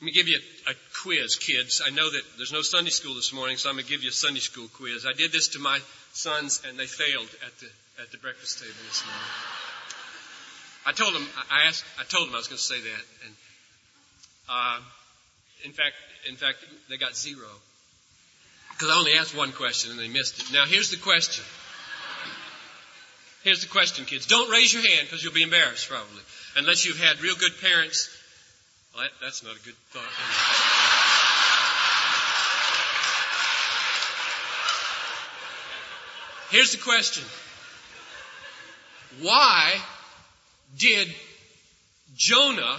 Let 0.00 0.06
me 0.06 0.12
give 0.12 0.28
you 0.28 0.38
a, 0.68 0.74
quiz, 1.02 1.34
kids. 1.34 1.82
I 1.84 1.90
know 1.90 2.08
that 2.08 2.22
there's 2.36 2.52
no 2.52 2.62
Sunday 2.62 2.90
school 2.90 3.14
this 3.14 3.32
morning, 3.32 3.56
so 3.56 3.68
I'm 3.68 3.74
going 3.74 3.84
to 3.84 3.90
give 3.90 4.02
you 4.02 4.10
a 4.10 4.12
Sunday 4.12 4.38
school 4.38 4.68
quiz. 4.74 5.04
I 5.04 5.12
did 5.12 5.32
this 5.32 5.48
to 5.48 5.58
my 5.58 5.80
sons, 6.12 6.62
and 6.68 6.78
they 6.78 6.86
failed 6.86 7.28
at 7.44 7.58
the 7.58 7.66
at 8.00 8.12
the 8.12 8.18
breakfast 8.18 8.60
table 8.60 8.78
this 8.86 9.02
morning. 9.04 9.30
I 10.86 10.92
told 10.92 11.14
them, 11.14 11.26
I 11.50 11.66
asked, 11.66 11.84
I 11.98 12.04
told 12.04 12.28
them 12.28 12.34
I 12.34 12.38
was 12.38 12.46
going 12.46 12.58
to 12.58 12.62
say 12.62 12.80
that, 12.80 13.04
and 13.26 13.34
uh, 14.48 14.78
in 15.64 15.72
fact, 15.72 15.96
in 16.28 16.36
fact, 16.36 16.58
they 16.88 16.96
got 16.96 17.16
zero 17.16 17.48
because 18.70 18.94
I 18.94 18.98
only 18.98 19.14
asked 19.14 19.36
one 19.36 19.50
question 19.50 19.90
and 19.90 19.98
they 19.98 20.08
missed 20.08 20.40
it. 20.40 20.52
Now 20.52 20.64
here's 20.64 20.90
the 20.90 20.96
question. 20.96 21.44
Here's 23.42 23.62
the 23.62 23.68
question, 23.68 24.04
kids. 24.04 24.26
Don't 24.26 24.50
raise 24.50 24.72
your 24.72 24.82
hand 24.82 25.08
because 25.08 25.24
you'll 25.24 25.32
be 25.32 25.42
embarrassed 25.42 25.88
probably, 25.88 26.22
unless 26.56 26.86
you've 26.86 27.00
had 27.00 27.20
real 27.20 27.34
good 27.34 27.52
parents 27.60 28.08
that's 29.20 29.42
not 29.42 29.56
a 29.56 29.60
good 29.64 29.74
thought. 29.90 30.02
Here's 36.50 36.72
the 36.72 36.78
question. 36.78 37.24
Why 39.20 39.74
did 40.78 41.08
Jonah, 42.16 42.78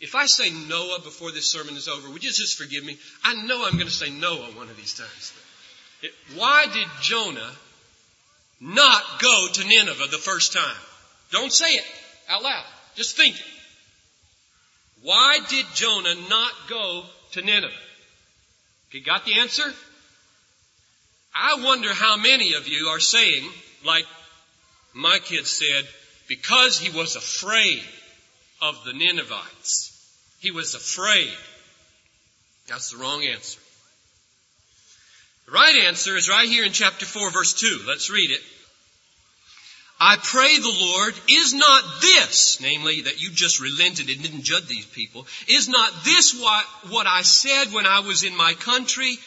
if 0.00 0.14
I 0.14 0.26
say 0.26 0.50
Noah 0.68 1.00
before 1.00 1.32
this 1.32 1.50
sermon 1.50 1.76
is 1.76 1.88
over, 1.88 2.08
would 2.10 2.22
you 2.22 2.30
just 2.30 2.56
forgive 2.56 2.84
me? 2.84 2.96
I 3.24 3.34
know 3.34 3.64
I'm 3.66 3.74
going 3.74 3.86
to 3.86 3.92
say 3.92 4.10
Noah 4.10 4.52
one 4.56 4.68
of 4.68 4.76
these 4.76 4.94
times. 4.94 5.32
Why 6.36 6.66
did 6.72 6.86
Jonah 7.02 7.50
not 8.60 9.02
go 9.20 9.48
to 9.52 9.64
Nineveh 9.66 10.06
the 10.10 10.18
first 10.18 10.52
time? 10.52 10.76
Don't 11.32 11.52
say 11.52 11.68
it 11.68 11.84
out 12.28 12.42
loud. 12.42 12.64
Just 12.94 13.16
think 13.16 13.36
it. 13.36 13.46
Why 15.02 15.38
did 15.48 15.66
Jonah 15.74 16.14
not 16.28 16.52
go 16.68 17.04
to 17.32 17.42
Nineveh? 17.42 17.72
You 18.90 19.02
got 19.02 19.24
the 19.24 19.38
answer? 19.38 19.64
I 21.34 21.62
wonder 21.62 21.92
how 21.92 22.16
many 22.16 22.54
of 22.54 22.66
you 22.66 22.88
are 22.88 23.00
saying, 23.00 23.48
like 23.84 24.04
my 24.92 25.18
kid 25.22 25.46
said, 25.46 25.86
because 26.28 26.78
he 26.78 26.96
was 26.96 27.16
afraid 27.16 27.82
of 28.60 28.82
the 28.84 28.92
Ninevites. 28.92 29.96
He 30.40 30.50
was 30.50 30.74
afraid. 30.74 31.32
That's 32.68 32.90
the 32.90 32.98
wrong 32.98 33.24
answer. 33.24 33.60
The 35.46 35.52
right 35.52 35.84
answer 35.86 36.16
is 36.16 36.28
right 36.28 36.48
here 36.48 36.64
in 36.64 36.72
chapter 36.72 37.06
4 37.06 37.30
verse 37.30 37.54
2. 37.54 37.80
Let's 37.86 38.10
read 38.10 38.30
it. 38.30 38.40
I 40.00 40.16
pray 40.16 40.56
the 40.56 40.76
Lord, 40.80 41.14
is 41.28 41.52
not 41.52 42.00
this, 42.00 42.58
namely 42.60 43.02
that 43.02 43.20
you 43.20 43.30
just 43.30 43.60
relented 43.60 44.08
and 44.08 44.22
didn't 44.22 44.44
judge 44.44 44.66
these 44.66 44.86
people, 44.86 45.26
is 45.46 45.68
not 45.68 46.04
this 46.04 46.32
what, 46.40 46.64
what 46.88 47.06
I 47.06 47.20
said 47.20 47.66
when 47.72 47.84
I 47.84 48.00
was 48.00 48.24
in 48.24 48.34
my 48.34 48.54
country? 48.54 49.18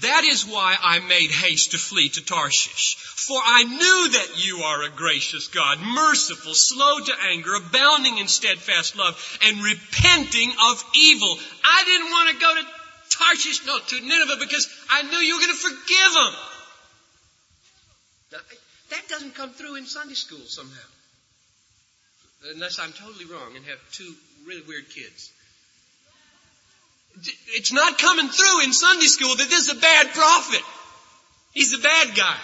That 0.00 0.24
is 0.24 0.44
why 0.44 0.76
I 0.82 0.98
made 0.98 1.30
haste 1.30 1.70
to 1.70 1.78
flee 1.78 2.08
to 2.08 2.24
Tarshish. 2.24 2.96
For 2.96 3.38
I 3.42 3.62
knew 3.62 4.08
that 4.12 4.44
you 4.44 4.58
are 4.58 4.82
a 4.82 4.90
gracious 4.90 5.46
God, 5.46 5.78
merciful, 5.80 6.54
slow 6.54 6.98
to 6.98 7.12
anger, 7.30 7.54
abounding 7.54 8.18
in 8.18 8.26
steadfast 8.26 8.96
love, 8.96 9.38
and 9.44 9.62
repenting 9.62 10.52
of 10.70 10.84
evil. 10.94 11.38
I 11.64 11.84
didn't 11.84 12.10
want 12.10 12.30
to 12.30 12.40
go 12.40 12.54
to 12.56 12.66
Tarshish, 13.10 13.64
no, 13.64 13.78
to 13.78 14.00
Nineveh 14.00 14.40
because 14.40 14.68
I 14.90 15.02
knew 15.02 15.18
you 15.18 15.36
were 15.36 15.40
going 15.40 15.54
to 15.54 15.62
forgive 15.62 16.12
them. 16.14 16.34
Now, 18.32 18.38
that 18.96 19.08
doesn't 19.08 19.34
come 19.34 19.50
through 19.50 19.76
in 19.76 19.86
Sunday 19.86 20.14
school 20.14 20.44
somehow. 20.46 20.88
Unless 22.54 22.78
I'm 22.78 22.92
totally 22.92 23.24
wrong 23.26 23.56
and 23.56 23.64
have 23.64 23.78
two 23.92 24.14
really 24.46 24.62
weird 24.66 24.88
kids. 24.88 25.32
It's 27.48 27.72
not 27.72 27.98
coming 27.98 28.28
through 28.28 28.64
in 28.64 28.72
Sunday 28.72 29.06
school 29.06 29.34
that 29.36 29.48
this 29.48 29.68
is 29.68 29.76
a 29.76 29.80
bad 29.80 30.12
prophet. 30.12 30.62
He's 31.52 31.72
a 31.72 31.78
bad 31.78 32.14
guy. 32.14 32.36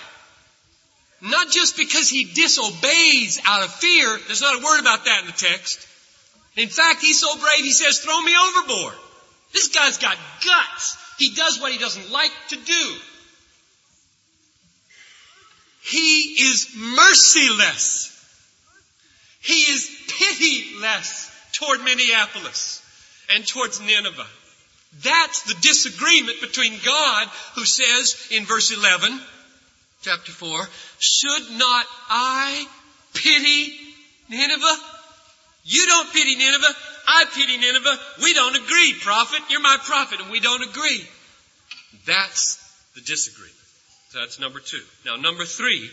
Not 1.20 1.50
just 1.50 1.76
because 1.76 2.08
he 2.08 2.24
disobeys 2.24 3.40
out 3.44 3.62
of 3.62 3.72
fear. 3.74 4.18
There's 4.26 4.40
not 4.40 4.60
a 4.60 4.64
word 4.64 4.80
about 4.80 5.04
that 5.04 5.20
in 5.20 5.26
the 5.26 5.32
text. 5.32 5.86
In 6.56 6.68
fact, 6.68 7.00
he's 7.00 7.20
so 7.20 7.32
brave 7.36 7.64
he 7.64 7.70
says, 7.70 7.98
throw 8.00 8.20
me 8.20 8.34
overboard. 8.34 8.94
This 9.52 9.68
guy's 9.68 9.98
got 9.98 10.16
guts. 10.44 10.96
He 11.18 11.34
does 11.34 11.60
what 11.60 11.72
he 11.72 11.78
doesn't 11.78 12.10
like 12.10 12.32
to 12.48 12.56
do. 12.56 12.96
He 15.82 16.36
is 16.50 16.68
merciless. 16.76 18.08
He 19.40 19.54
is 19.72 19.90
pitiless 20.18 21.30
toward 21.52 21.82
Minneapolis 21.82 22.80
and 23.34 23.46
towards 23.46 23.80
Nineveh. 23.80 24.26
That's 25.02 25.42
the 25.42 25.54
disagreement 25.60 26.40
between 26.40 26.78
God, 26.84 27.28
who 27.54 27.64
says 27.64 28.28
in 28.30 28.44
verse 28.44 28.70
11, 28.70 29.20
chapter 30.02 30.30
4, 30.30 30.68
should 30.98 31.58
not 31.58 31.86
I 32.08 32.66
pity 33.14 33.74
Nineveh? 34.28 34.76
You 35.64 35.86
don't 35.86 36.12
pity 36.12 36.36
Nineveh. 36.36 36.74
I 37.06 37.24
pity 37.34 37.56
Nineveh. 37.56 37.98
We 38.22 38.34
don't 38.34 38.56
agree, 38.56 38.94
prophet. 39.00 39.40
You're 39.48 39.60
my 39.60 39.78
prophet 39.84 40.20
and 40.20 40.30
we 40.30 40.40
don't 40.40 40.62
agree. 40.62 41.06
That's 42.06 42.58
the 42.94 43.00
disagreement. 43.00 43.61
That's 44.12 44.38
number 44.38 44.60
two. 44.60 44.82
Now, 45.06 45.16
number 45.16 45.44
three, 45.44 45.90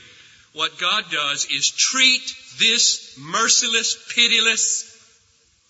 what 0.53 0.77
God 0.79 1.05
does 1.11 1.45
is 1.45 1.69
treat 1.69 2.35
this 2.59 3.17
merciless, 3.17 3.97
pitiless 4.13 4.85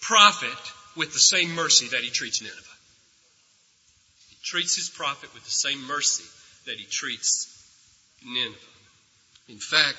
prophet 0.01 0.57
with 0.95 1.13
the 1.13 1.19
same 1.19 1.53
mercy 1.53 1.87
that 1.89 2.01
he 2.01 2.09
treats 2.09 2.41
Nineveh. 2.41 2.57
He 4.29 4.37
treats 4.43 4.75
his 4.75 4.89
prophet 4.89 5.33
with 5.33 5.43
the 5.43 5.51
same 5.51 5.85
mercy 5.85 6.23
that 6.65 6.77
he 6.77 6.85
treats 6.85 7.47
Nineveh. 8.25 8.55
In 9.49 9.57
fact, 9.57 9.97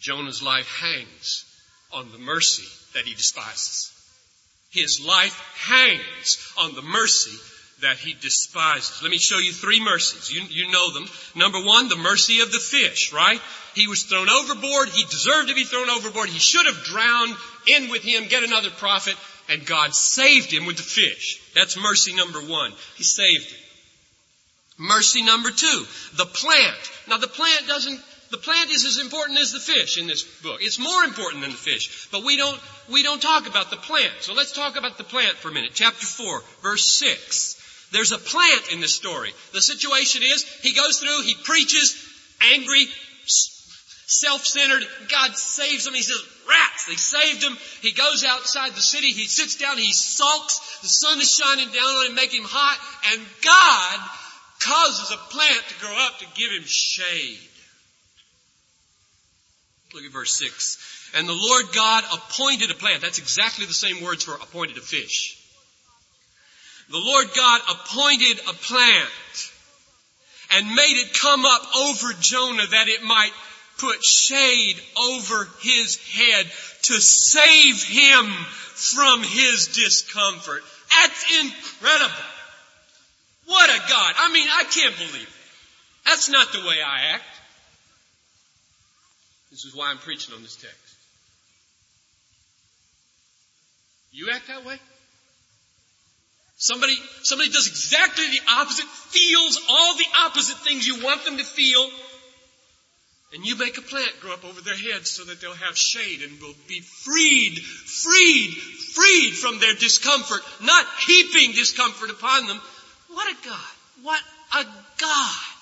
Jonah's 0.00 0.42
life 0.42 0.68
hangs 0.80 1.44
on 1.92 2.12
the 2.12 2.18
mercy 2.18 2.68
that 2.94 3.06
he 3.06 3.14
despises. 3.14 3.92
His 4.70 5.00
life 5.04 5.40
hangs 5.68 6.52
on 6.58 6.74
the 6.74 6.82
mercy 6.82 7.36
that 7.82 7.96
he 7.98 8.14
despises. 8.14 9.02
Let 9.02 9.10
me 9.10 9.18
show 9.18 9.38
you 9.38 9.52
three 9.52 9.82
mercies. 9.84 10.32
You, 10.32 10.42
you 10.48 10.72
know 10.72 10.92
them. 10.92 11.06
Number 11.34 11.58
one, 11.60 11.88
the 11.88 11.96
mercy 11.96 12.40
of 12.40 12.50
the 12.50 12.58
fish, 12.58 13.12
right? 13.12 13.40
He 13.74 13.86
was 13.86 14.04
thrown 14.04 14.30
overboard. 14.30 14.88
He 14.88 15.04
deserved 15.04 15.48
to 15.48 15.54
be 15.54 15.64
thrown 15.64 15.90
overboard. 15.90 16.30
He 16.30 16.38
should 16.38 16.64
have 16.66 16.84
drowned 16.84 17.36
in 17.66 17.90
with 17.90 18.02
him, 18.02 18.28
get 18.28 18.44
another 18.44 18.70
prophet, 18.70 19.14
and 19.50 19.66
God 19.66 19.94
saved 19.94 20.52
him 20.52 20.64
with 20.64 20.78
the 20.78 20.82
fish. 20.82 21.40
That's 21.54 21.76
mercy 21.76 22.14
number 22.14 22.40
one. 22.40 22.72
He 22.96 23.04
saved 23.04 23.50
him. 23.50 23.58
Mercy 24.78 25.22
number 25.22 25.50
two, 25.50 25.86
the 26.16 26.26
plant. 26.26 26.90
Now 27.08 27.16
the 27.16 27.28
plant 27.28 27.66
doesn't, 27.66 27.98
the 28.30 28.36
plant 28.36 28.70
is 28.70 28.84
as 28.84 28.98
important 28.98 29.38
as 29.38 29.52
the 29.52 29.60
fish 29.60 29.98
in 29.98 30.06
this 30.06 30.22
book. 30.42 30.58
It's 30.60 30.78
more 30.78 31.04
important 31.04 31.42
than 31.42 31.50
the 31.50 31.56
fish. 31.56 32.08
But 32.10 32.24
we 32.24 32.36
don't, 32.36 32.60
we 32.90 33.02
don't 33.02 33.20
talk 33.20 33.48
about 33.48 33.70
the 33.70 33.76
plant. 33.76 34.12
So 34.20 34.34
let's 34.34 34.52
talk 34.52 34.76
about 34.76 34.98
the 34.98 35.04
plant 35.04 35.36
for 35.36 35.48
a 35.48 35.52
minute. 35.52 35.70
Chapter 35.74 36.06
4, 36.06 36.42
verse 36.62 36.92
6. 36.98 37.56
There's 37.92 38.12
a 38.12 38.18
plant 38.18 38.72
in 38.72 38.80
this 38.80 38.94
story. 38.94 39.32
The 39.52 39.62
situation 39.62 40.22
is, 40.22 40.42
he 40.62 40.74
goes 40.74 40.98
through, 40.98 41.22
he 41.22 41.34
preaches, 41.44 41.94
angry, 42.52 42.86
self-centered. 44.06 44.82
God 45.08 45.36
saves 45.36 45.86
him. 45.86 45.94
He 45.94 46.02
says, 46.02 46.22
rats, 46.48 46.86
they 46.86 46.96
saved 46.96 47.42
him. 47.42 47.56
He 47.82 47.92
goes 47.92 48.24
outside 48.24 48.72
the 48.72 48.80
city. 48.80 49.08
He 49.12 49.26
sits 49.26 49.56
down. 49.56 49.78
He 49.78 49.92
sulks. 49.92 50.80
The 50.82 50.88
sun 50.88 51.20
is 51.20 51.30
shining 51.30 51.68
down 51.68 51.84
on 51.84 52.06
him, 52.06 52.14
making 52.14 52.42
him 52.42 52.48
hot. 52.48 52.78
And 53.12 53.22
God 53.42 54.10
causes 54.60 55.10
a 55.10 55.16
plant 55.32 55.62
to 55.68 55.80
grow 55.80 55.96
up 56.06 56.18
to 56.18 56.26
give 56.34 56.50
him 56.50 56.64
shade. 56.64 57.38
Look 59.94 60.04
at 60.04 60.12
verse 60.12 60.36
6. 60.38 61.12
And 61.14 61.28
the 61.28 61.32
Lord 61.32 61.66
God 61.74 62.04
appointed 62.12 62.70
a 62.70 62.74
plant. 62.74 63.02
That's 63.02 63.18
exactly 63.18 63.66
the 63.66 63.72
same 63.72 64.02
words 64.04 64.24
for 64.24 64.34
appointed 64.34 64.76
a 64.76 64.80
fish 64.80 65.35
the 66.90 66.98
Lord 66.98 67.26
God 67.34 67.60
appointed 67.70 68.38
a 68.48 68.52
plant 68.52 69.50
and 70.52 70.74
made 70.74 71.02
it 71.02 71.18
come 71.20 71.44
up 71.44 71.76
over 71.76 72.12
Jonah 72.20 72.66
that 72.66 72.88
it 72.88 73.02
might 73.02 73.32
put 73.78 74.02
shade 74.04 74.76
over 74.96 75.48
his 75.60 75.96
head 75.96 76.46
to 76.82 77.00
save 77.00 77.82
him 77.82 78.26
from 78.26 79.22
his 79.22 79.68
discomfort. 79.68 80.62
That's 80.94 81.40
incredible. 81.40 82.14
What 83.46 83.70
a 83.70 83.78
God. 83.88 84.14
I 84.18 84.32
mean, 84.32 84.48
I 84.48 84.64
can't 84.64 84.96
believe 84.96 85.22
it. 85.22 85.28
That's 86.04 86.28
not 86.28 86.52
the 86.52 86.60
way 86.60 86.76
I 86.84 87.14
act. 87.14 87.24
This 89.50 89.64
is 89.64 89.74
why 89.74 89.90
I'm 89.90 89.98
preaching 89.98 90.34
on 90.34 90.42
this 90.42 90.56
text. 90.56 90.76
You 94.12 94.30
act 94.32 94.48
that 94.48 94.64
way? 94.64 94.78
Somebody, 96.56 96.96
somebody 97.22 97.50
does 97.50 97.66
exactly 97.66 98.24
the 98.28 98.52
opposite, 98.52 98.86
feels 98.86 99.60
all 99.68 99.94
the 99.94 100.06
opposite 100.24 100.56
things 100.58 100.86
you 100.86 101.02
want 101.02 101.24
them 101.24 101.36
to 101.36 101.44
feel, 101.44 101.88
and 103.34 103.44
you 103.44 103.56
make 103.56 103.76
a 103.76 103.82
plant 103.82 104.20
grow 104.20 104.32
up 104.32 104.44
over 104.44 104.60
their 104.62 104.76
heads 104.76 105.10
so 105.10 105.24
that 105.24 105.40
they'll 105.40 105.52
have 105.52 105.76
shade 105.76 106.22
and 106.22 106.40
will 106.40 106.54
be 106.66 106.80
freed, 106.80 107.58
freed, 107.58 108.50
freed 108.94 109.32
from 109.34 109.60
their 109.60 109.74
discomfort, 109.74 110.40
not 110.62 110.86
heaping 111.06 111.52
discomfort 111.52 112.10
upon 112.10 112.46
them. 112.46 112.60
What 113.12 113.30
a 113.30 113.46
God. 113.46 113.74
What 114.02 114.22
a 114.54 114.64
God. 114.98 115.56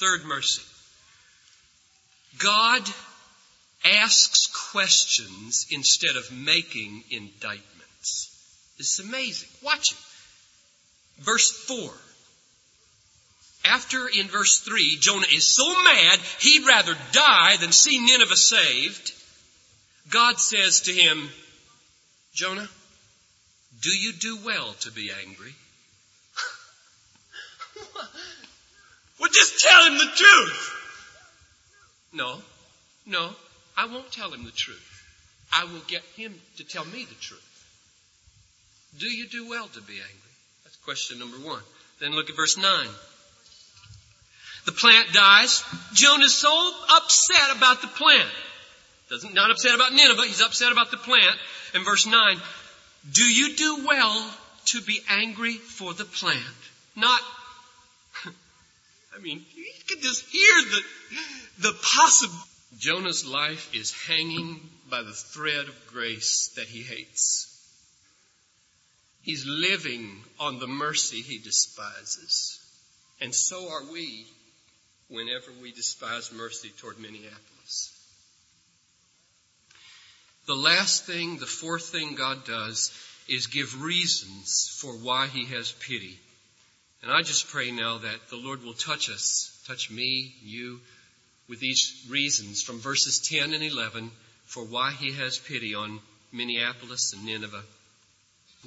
Third 0.00 0.24
mercy. 0.24 0.62
God 2.38 2.82
asks 3.84 4.46
questions 4.72 5.66
instead 5.70 6.16
of 6.16 6.32
making 6.32 7.04
indictments. 7.10 7.69
This 8.80 8.98
is 8.98 9.06
amazing. 9.06 9.48
Watch 9.62 9.92
it. 9.92 9.98
Verse 11.22 11.50
4. 11.66 11.92
After 13.66 14.08
in 14.08 14.26
verse 14.28 14.60
3, 14.60 14.96
Jonah 14.98 15.26
is 15.34 15.54
so 15.54 15.68
mad 15.84 16.18
he'd 16.38 16.66
rather 16.66 16.94
die 17.12 17.58
than 17.58 17.72
see 17.72 18.00
Nineveh 18.00 18.36
saved, 18.36 19.12
God 20.08 20.40
says 20.40 20.80
to 20.82 20.94
him, 20.94 21.28
Jonah, 22.32 22.66
do 23.82 23.90
you 23.90 24.14
do 24.14 24.38
well 24.46 24.72
to 24.80 24.90
be 24.92 25.10
angry? 25.26 25.54
well, 29.20 29.28
just 29.30 29.60
tell 29.60 29.88
him 29.88 29.98
the 29.98 30.10
truth. 30.16 30.76
No, 32.14 32.38
no, 33.04 33.30
I 33.76 33.84
won't 33.88 34.10
tell 34.10 34.32
him 34.32 34.46
the 34.46 34.50
truth. 34.52 35.04
I 35.52 35.64
will 35.64 35.82
get 35.86 36.02
him 36.16 36.34
to 36.56 36.64
tell 36.64 36.86
me 36.86 37.04
the 37.04 37.14
truth. 37.16 37.44
Do 38.98 39.06
you 39.06 39.28
do 39.28 39.48
well 39.48 39.66
to 39.68 39.80
be 39.82 39.94
angry? 39.94 40.34
That's 40.64 40.76
question 40.76 41.18
number 41.18 41.36
one. 41.38 41.62
Then 42.00 42.12
look 42.12 42.30
at 42.30 42.36
verse 42.36 42.56
9. 42.56 42.64
The 44.66 44.72
plant 44.72 45.12
dies. 45.12 45.62
Jonah's 45.92 46.34
so 46.34 46.72
upset 46.96 47.56
about 47.56 47.82
the 47.82 47.88
plant. 47.88 48.28
Doesn't, 49.08 49.34
not 49.34 49.50
upset 49.50 49.74
about 49.74 49.92
Nineveh, 49.92 50.22
he's 50.22 50.40
upset 50.40 50.70
about 50.70 50.90
the 50.90 50.96
plant. 50.96 51.36
In 51.74 51.84
verse 51.84 52.06
9, 52.06 52.36
do 53.12 53.24
you 53.24 53.56
do 53.56 53.86
well 53.86 54.34
to 54.66 54.80
be 54.82 55.00
angry 55.08 55.54
for 55.54 55.92
the 55.94 56.04
plant? 56.04 56.38
Not, 56.94 57.20
I 59.16 59.20
mean, 59.20 59.44
you 59.54 59.64
can 59.88 60.00
just 60.00 60.24
hear 60.26 60.62
the, 60.70 61.68
the 61.68 61.78
possible. 61.82 62.34
Jonah's 62.78 63.26
life 63.26 63.74
is 63.74 63.92
hanging 64.06 64.60
by 64.88 65.02
the 65.02 65.12
thread 65.12 65.66
of 65.66 65.86
grace 65.92 66.52
that 66.54 66.66
he 66.66 66.82
hates. 66.82 67.49
He's 69.22 69.46
living 69.46 70.22
on 70.38 70.58
the 70.58 70.66
mercy 70.66 71.20
he 71.20 71.38
despises. 71.38 72.58
And 73.20 73.34
so 73.34 73.70
are 73.70 73.92
we 73.92 74.26
whenever 75.08 75.50
we 75.60 75.72
despise 75.72 76.32
mercy 76.32 76.70
toward 76.78 76.98
Minneapolis. 76.98 77.92
The 80.46 80.54
last 80.54 81.04
thing, 81.04 81.38
the 81.38 81.46
fourth 81.46 81.88
thing 81.88 82.14
God 82.14 82.44
does 82.46 82.92
is 83.28 83.48
give 83.48 83.82
reasons 83.82 84.76
for 84.80 84.94
why 84.94 85.26
He 85.26 85.44
has 85.46 85.72
pity. 85.72 86.18
And 87.02 87.12
I 87.12 87.22
just 87.22 87.48
pray 87.48 87.70
now 87.70 87.98
that 87.98 88.30
the 88.30 88.36
Lord 88.36 88.62
will 88.62 88.74
touch 88.74 89.10
us, 89.10 89.62
touch 89.66 89.90
me, 89.90 90.34
you, 90.42 90.80
with 91.48 91.60
these 91.60 92.06
reasons 92.08 92.62
from 92.62 92.80
verses 92.80 93.18
10 93.28 93.52
and 93.52 93.62
11 93.62 94.10
for 94.46 94.64
why 94.64 94.92
He 94.92 95.12
has 95.12 95.38
pity 95.38 95.74
on 95.74 96.00
Minneapolis 96.32 97.12
and 97.12 97.24
Nineveh. 97.24 97.62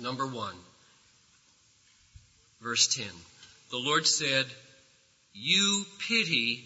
Number 0.01 0.25
one, 0.25 0.55
verse 2.61 2.87
10. 2.95 3.05
The 3.71 3.77
Lord 3.77 4.07
said, 4.07 4.45
You 5.33 5.85
pity 6.07 6.63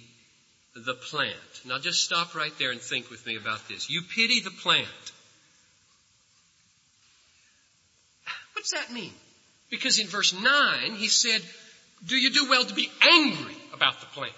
the 0.76 0.94
plant. 0.94 1.34
Now 1.66 1.80
just 1.80 2.04
stop 2.04 2.36
right 2.36 2.54
there 2.60 2.72
and 2.72 2.80
think 2.80 3.10
with 3.10 3.26
me 3.26 3.36
about 3.36 3.68
this. 3.68 3.90
You 3.90 4.02
pity 4.16 4.42
the 4.42 4.52
plant. 4.52 4.88
What's 8.54 8.72
that 8.72 8.92
mean? 8.92 9.12
Because 9.70 10.00
in 10.00 10.08
verse 10.08 10.34
9, 10.34 10.92
he 10.96 11.08
said, 11.08 11.42
Do 12.06 12.16
you 12.16 12.32
do 12.32 12.50
well 12.50 12.64
to 12.64 12.74
be 12.74 12.90
angry 13.02 13.56
about 13.74 14.00
the 14.00 14.08
plant? 14.08 14.34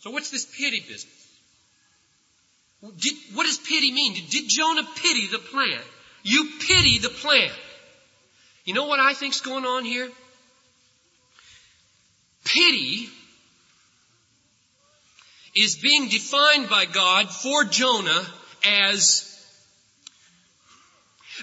So 0.00 0.10
what's 0.10 0.30
this 0.30 0.44
pity 0.44 0.80
business? 0.80 1.12
Did, 2.98 3.14
what 3.34 3.44
does 3.44 3.58
pity 3.58 3.92
mean? 3.92 4.14
Did, 4.14 4.30
did 4.30 4.48
Jonah 4.48 4.86
pity 4.96 5.26
the 5.28 5.38
plant? 5.38 5.82
You 6.22 6.48
pity 6.60 6.98
the 6.98 7.08
plant. 7.08 7.52
You 8.66 8.74
know 8.74 8.86
what 8.86 8.98
I 8.98 9.14
think's 9.14 9.40
going 9.40 9.64
on 9.64 9.84
here? 9.84 10.10
Pity 12.44 13.08
is 15.54 15.76
being 15.76 16.08
defined 16.08 16.68
by 16.68 16.84
God 16.84 17.30
for 17.30 17.62
Jonah 17.62 18.26
as 18.64 19.32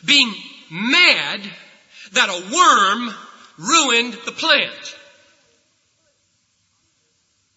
being 0.05 0.33
mad 0.69 1.39
that 2.11 2.29
a 2.29 2.53
worm 2.53 3.15
ruined 3.57 4.13
the 4.25 4.31
plant. 4.33 4.95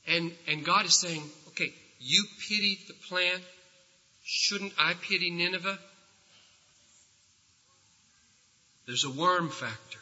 And, 0.07 0.31
and 0.47 0.65
God 0.65 0.87
is 0.87 0.95
saying, 0.95 1.23
okay, 1.49 1.73
you 1.99 2.25
pity 2.49 2.79
the 2.87 2.95
plant. 3.09 3.43
Shouldn't 4.25 4.75
I 4.79 4.95
pity 4.95 5.31
Nineveh? 5.31 5.79
There's 8.87 9.05
a 9.05 9.11
worm 9.11 9.49
factor. 9.51 9.99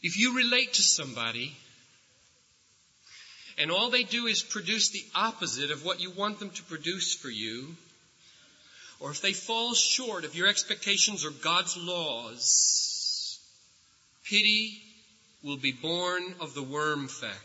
If 0.00 0.18
you 0.18 0.36
relate 0.36 0.74
to 0.74 0.82
somebody 0.82 1.56
and 3.58 3.70
all 3.70 3.90
they 3.90 4.02
do 4.02 4.26
is 4.26 4.42
produce 4.42 4.90
the 4.90 5.04
opposite 5.14 5.70
of 5.70 5.84
what 5.84 6.00
you 6.00 6.10
want 6.10 6.38
them 6.38 6.50
to 6.50 6.62
produce 6.64 7.14
for 7.14 7.28
you, 7.28 7.76
or 8.98 9.10
if 9.10 9.20
they 9.20 9.32
fall 9.32 9.74
short 9.74 10.24
of 10.24 10.34
your 10.34 10.48
expectations 10.48 11.24
or 11.24 11.30
God's 11.30 11.76
laws, 11.76 13.38
pity 14.24 14.80
will 15.42 15.56
be 15.56 15.72
born 15.72 16.34
of 16.40 16.54
the 16.54 16.62
worm 16.62 17.08
factor, 17.08 17.38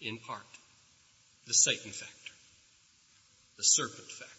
in 0.00 0.18
part, 0.18 0.42
the 1.46 1.54
Satan 1.54 1.90
factor, 1.90 2.32
the 3.56 3.64
serpent 3.64 4.10
factor. 4.10 4.33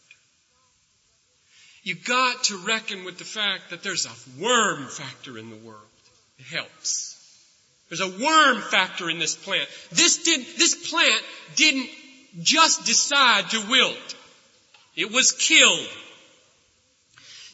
You've 1.85 2.03
got 2.03 2.45
to 2.45 2.57
reckon 2.57 3.05
with 3.05 3.19
the 3.19 3.23
fact 3.23 3.69
that 3.69 3.83
there's 3.83 4.07
a 4.07 4.41
worm 4.41 4.87
factor 4.87 5.37
in 5.37 5.51
the 5.51 5.55
world. 5.55 5.81
It 6.39 6.45
helps. 6.47 7.15
There's 7.89 8.01
a 8.01 8.09
worm 8.09 8.61
factor 8.63 9.07
in 9.07 9.19
this 9.19 9.35
plant. 9.35 9.69
This 9.91 10.23
did, 10.23 10.43
this 10.57 10.89
plant 10.89 11.21
didn't 11.55 11.87
just 12.41 12.85
decide 12.87 13.51
to 13.51 13.69
wilt. 13.69 14.15
It 14.95 15.11
was 15.11 15.31
killed. 15.31 15.87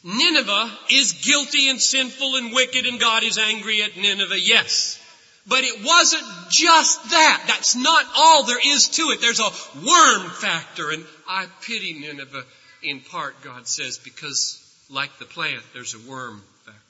Nineveh 0.02 0.78
is 0.90 1.12
guilty 1.12 1.68
and 1.68 1.78
sinful 1.78 2.36
and 2.36 2.54
wicked 2.54 2.86
and 2.86 2.98
God 2.98 3.24
is 3.24 3.36
angry 3.36 3.82
at 3.82 3.98
Nineveh, 3.98 4.40
yes. 4.40 4.98
But 5.46 5.64
it 5.64 5.84
wasn't 5.84 6.24
just 6.48 7.10
that. 7.10 7.44
That's 7.48 7.76
not 7.76 8.06
all 8.16 8.44
there 8.44 8.60
is 8.64 8.88
to 8.88 9.10
it. 9.10 9.20
There's 9.20 9.40
a 9.40 9.52
worm 9.84 10.30
factor 10.30 10.90
and 10.90 11.04
I 11.28 11.46
pity 11.60 11.92
Nineveh 12.00 12.44
in 12.82 13.00
part, 13.00 13.42
God 13.42 13.66
says, 13.66 13.98
because 13.98 14.58
like 14.90 15.18
the 15.18 15.24
plant, 15.24 15.62
there's 15.74 15.94
a 15.94 16.10
worm 16.10 16.42
factor. 16.64 16.80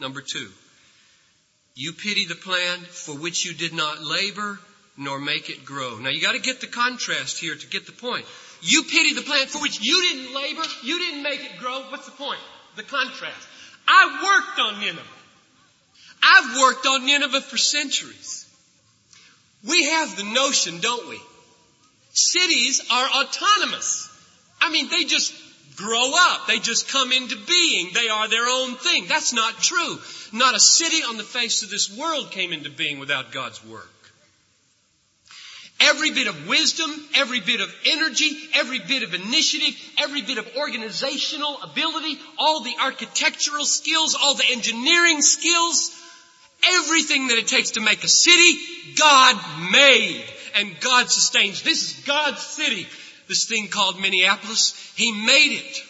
Number 0.00 0.20
two, 0.20 0.50
you 1.74 1.92
pity 1.92 2.24
the 2.26 2.34
plant 2.34 2.86
for 2.86 3.14
which 3.16 3.44
you 3.44 3.54
did 3.54 3.72
not 3.72 4.02
labor 4.02 4.58
nor 4.96 5.18
make 5.18 5.50
it 5.50 5.64
grow. 5.64 5.98
Now 5.98 6.10
you 6.10 6.20
gotta 6.20 6.38
get 6.38 6.60
the 6.60 6.66
contrast 6.66 7.38
here 7.38 7.54
to 7.54 7.66
get 7.66 7.86
the 7.86 7.92
point. 7.92 8.24
You 8.62 8.84
pity 8.84 9.14
the 9.14 9.22
plant 9.22 9.50
for 9.50 9.60
which 9.60 9.80
you 9.80 10.00
didn't 10.02 10.34
labor, 10.34 10.62
you 10.82 10.98
didn't 10.98 11.22
make 11.22 11.40
it 11.40 11.58
grow. 11.58 11.80
What's 11.90 12.06
the 12.06 12.12
point? 12.12 12.40
The 12.76 12.84
contrast. 12.84 13.48
I 13.86 14.20
worked 14.22 14.58
on 14.60 14.80
Nineveh. 14.80 15.02
I've 16.22 16.60
worked 16.60 16.86
on 16.86 17.06
Nineveh 17.06 17.42
for 17.42 17.58
centuries. 17.58 18.46
We 19.66 19.84
have 19.90 20.16
the 20.16 20.24
notion, 20.24 20.80
don't 20.80 21.08
we? 21.08 21.20
Cities 22.12 22.80
are 22.90 23.08
autonomous. 23.22 24.08
I 24.64 24.70
mean, 24.70 24.88
they 24.88 25.04
just 25.04 25.34
grow 25.76 26.12
up. 26.14 26.46
They 26.46 26.58
just 26.58 26.88
come 26.88 27.12
into 27.12 27.36
being. 27.46 27.90
They 27.92 28.08
are 28.08 28.28
their 28.28 28.46
own 28.46 28.76
thing. 28.76 29.06
That's 29.08 29.34
not 29.34 29.58
true. 29.58 29.98
Not 30.32 30.54
a 30.54 30.60
city 30.60 31.02
on 31.02 31.18
the 31.18 31.22
face 31.22 31.62
of 31.62 31.68
this 31.68 31.94
world 31.94 32.30
came 32.30 32.52
into 32.52 32.70
being 32.70 32.98
without 32.98 33.30
God's 33.30 33.62
work. 33.66 33.90
Every 35.80 36.12
bit 36.12 36.28
of 36.28 36.48
wisdom, 36.48 36.90
every 37.14 37.40
bit 37.40 37.60
of 37.60 37.68
energy, 37.84 38.30
every 38.54 38.78
bit 38.78 39.02
of 39.02 39.12
initiative, 39.12 39.74
every 39.98 40.22
bit 40.22 40.38
of 40.38 40.48
organizational 40.56 41.60
ability, 41.62 42.18
all 42.38 42.62
the 42.62 42.74
architectural 42.80 43.66
skills, 43.66 44.16
all 44.18 44.34
the 44.34 44.50
engineering 44.50 45.20
skills, 45.20 45.90
everything 46.66 47.26
that 47.28 47.36
it 47.36 47.48
takes 47.48 47.72
to 47.72 47.82
make 47.82 48.02
a 48.02 48.08
city, 48.08 48.58
God 48.96 49.36
made 49.72 50.24
and 50.54 50.80
God 50.80 51.10
sustains. 51.10 51.62
This 51.62 51.82
is 51.82 52.04
God's 52.06 52.40
city. 52.40 52.86
This 53.28 53.46
thing 53.46 53.68
called 53.68 54.00
Minneapolis, 54.00 54.74
He 54.96 55.12
made 55.12 55.52
it 55.52 55.82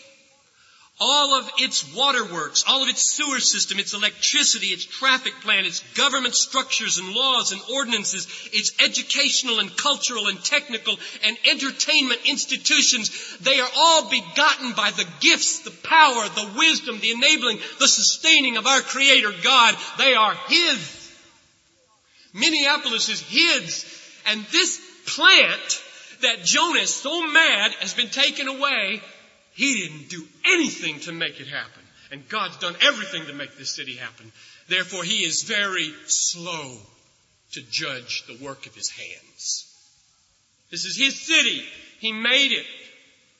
all 1.00 1.34
of 1.34 1.50
its 1.58 1.92
waterworks, 1.94 2.64
all 2.68 2.82
of 2.82 2.88
its 2.88 3.10
sewer 3.10 3.40
system, 3.40 3.80
its 3.80 3.94
electricity, 3.94 4.68
its 4.68 4.84
traffic 4.84 5.32
plan, 5.40 5.64
its 5.64 5.80
government 5.94 6.34
structures 6.36 6.98
and 6.98 7.12
laws 7.12 7.50
and 7.50 7.60
ordinances, 7.72 8.28
its 8.52 8.72
educational 8.80 9.58
and 9.58 9.76
cultural 9.76 10.28
and 10.28 10.42
technical 10.44 10.96
and 11.24 11.36
entertainment 11.50 12.20
institutions, 12.26 13.36
they 13.40 13.58
are 13.58 13.68
all 13.76 14.08
begotten 14.08 14.72
by 14.72 14.92
the 14.92 15.06
gifts, 15.20 15.60
the 15.60 15.72
power, 15.72 16.28
the 16.28 16.52
wisdom, 16.56 17.00
the 17.00 17.10
enabling, 17.10 17.58
the 17.80 17.88
sustaining 17.88 18.56
of 18.56 18.66
our 18.66 18.80
Creator 18.80 19.32
God. 19.42 19.74
They 19.98 20.14
are 20.14 20.34
His. 20.48 21.12
Minneapolis 22.32 23.08
is 23.08 23.20
His. 23.20 23.84
And 24.26 24.44
this 24.52 24.80
plant 25.06 25.82
that 26.24 26.44
Jonah 26.44 26.80
is 26.80 26.94
so 26.94 27.26
mad 27.26 27.72
has 27.80 27.94
been 27.94 28.10
taken 28.10 28.48
away 28.48 29.00
he 29.54 29.86
didn't 29.86 30.10
do 30.10 30.26
anything 30.44 31.00
to 31.00 31.12
make 31.12 31.40
it 31.40 31.46
happen. 31.46 31.82
And 32.10 32.28
God's 32.28 32.56
done 32.58 32.76
everything 32.82 33.26
to 33.26 33.32
make 33.32 33.56
this 33.56 33.74
city 33.74 33.96
happen. 33.96 34.30
Therefore, 34.68 35.04
He 35.04 35.24
is 35.24 35.42
very 35.42 35.92
slow 36.06 36.76
to 37.52 37.62
judge 37.70 38.24
the 38.26 38.44
work 38.44 38.66
of 38.66 38.74
His 38.74 38.90
hands. 38.90 39.66
This 40.70 40.84
is 40.84 40.96
His 40.96 41.20
city. 41.20 41.64
He 42.00 42.12
made 42.12 42.52
it. 42.52 42.66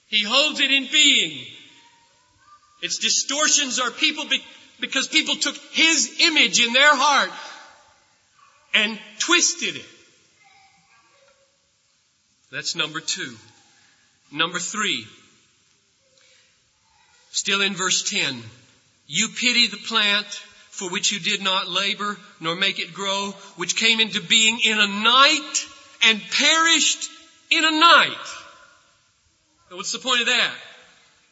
He 0.07 0.23
holds 0.23 0.61
it 0.61 0.70
in 0.70 0.88
being. 0.90 1.47
Its 2.81 2.99
distortions 2.99 3.81
are 3.81 3.90
people 3.90 4.27
be- 4.29 4.44
because 4.81 5.09
people 5.09 5.35
took 5.35 5.57
His 5.73 6.20
image 6.20 6.64
in 6.64 6.73
their 6.73 6.94
heart 6.94 7.31
and 8.73 8.99
twisted 9.18 9.77
it. 9.77 9.87
That's 12.55 12.77
number 12.77 13.01
two. 13.01 13.35
Number 14.31 14.61
three, 14.61 15.07
Still 17.35 17.62
in 17.62 17.75
verse 17.75 18.09
10. 18.09 18.40
You 19.09 19.29
pity 19.29 19.67
the 19.67 19.77
plant 19.77 20.27
for 20.71 20.88
which 20.88 21.11
you 21.11 21.19
did 21.19 21.43
not 21.43 21.69
labor 21.69 22.17
nor 22.40 22.55
make 22.55 22.79
it 22.79 22.95
grow, 22.95 23.33
which 23.57 23.75
came 23.75 23.99
into 23.99 24.21
being 24.21 24.61
in 24.61 24.79
a 24.79 24.87
night 24.87 25.67
and 26.05 26.23
perished 26.31 27.11
in 27.51 27.64
a 27.64 27.73
night. 27.73 28.27
Now 29.69 29.79
what's 29.79 29.90
the 29.90 29.99
point 29.99 30.21
of 30.21 30.27
that? 30.29 30.55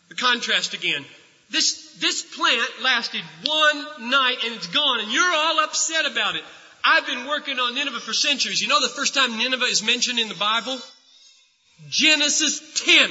The 0.09 0.17
contrast 0.17 0.75
again. 0.75 1.05
This, 1.51 1.95
this 2.01 2.23
plant 2.37 2.83
lasted 2.83 3.23
one 3.45 4.11
night 4.11 4.39
and 4.45 4.57
it's 4.57 4.67
gone 4.67 4.99
and 4.99 5.13
you're 5.13 5.23
all 5.23 5.61
upset 5.61 6.05
about 6.11 6.35
it. 6.35 6.43
I've 6.85 7.07
been 7.07 7.29
working 7.29 7.61
on 7.61 7.77
Nineveh 7.77 8.01
for 8.01 8.13
centuries. 8.13 8.61
You 8.61 8.67
know 8.67 8.81
the 8.81 8.89
first 8.89 9.15
time 9.15 9.39
Nineveh 9.39 9.67
is 9.67 9.85
mentioned 9.85 10.19
in 10.19 10.29
the 10.29 10.35
Bible? 10.35 10.81
Genesis 11.89 12.61
10. 12.85 13.11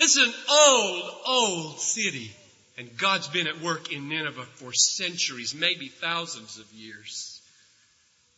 It's 0.00 0.16
an 0.16 0.32
old, 0.50 1.10
old 1.26 1.80
city. 1.80 2.32
And 2.78 2.96
God's 2.96 3.28
been 3.28 3.46
at 3.46 3.60
work 3.60 3.92
in 3.92 4.08
Nineveh 4.08 4.46
for 4.54 4.72
centuries, 4.72 5.54
maybe 5.54 5.88
thousands 5.88 6.58
of 6.58 6.72
years. 6.72 7.42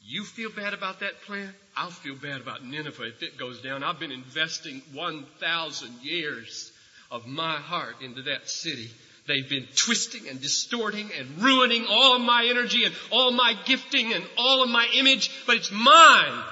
You 0.04 0.24
feel 0.24 0.50
bad 0.50 0.74
about 0.74 1.00
that 1.00 1.22
plan? 1.22 1.54
I'll 1.76 1.90
feel 1.90 2.16
bad 2.16 2.40
about 2.40 2.64
Nineveh 2.64 3.04
if 3.04 3.22
it 3.22 3.38
goes 3.38 3.62
down. 3.62 3.84
I've 3.84 4.00
been 4.00 4.10
investing 4.10 4.82
1,000 4.92 6.02
years 6.02 6.72
of 7.12 7.28
my 7.28 7.54
heart 7.54 8.02
into 8.02 8.22
that 8.22 8.50
city. 8.50 8.90
They've 9.28 9.48
been 9.48 9.68
twisting 9.76 10.28
and 10.28 10.40
distorting 10.40 11.08
and 11.16 11.40
ruining 11.40 11.86
all 11.88 12.16
of 12.16 12.22
my 12.22 12.48
energy 12.50 12.84
and 12.84 12.94
all 13.12 13.30
my 13.30 13.54
gifting 13.64 14.12
and 14.12 14.24
all 14.36 14.64
of 14.64 14.68
my 14.68 14.88
image, 14.94 15.30
but 15.46 15.56
it's 15.56 15.70
mine. 15.70 16.42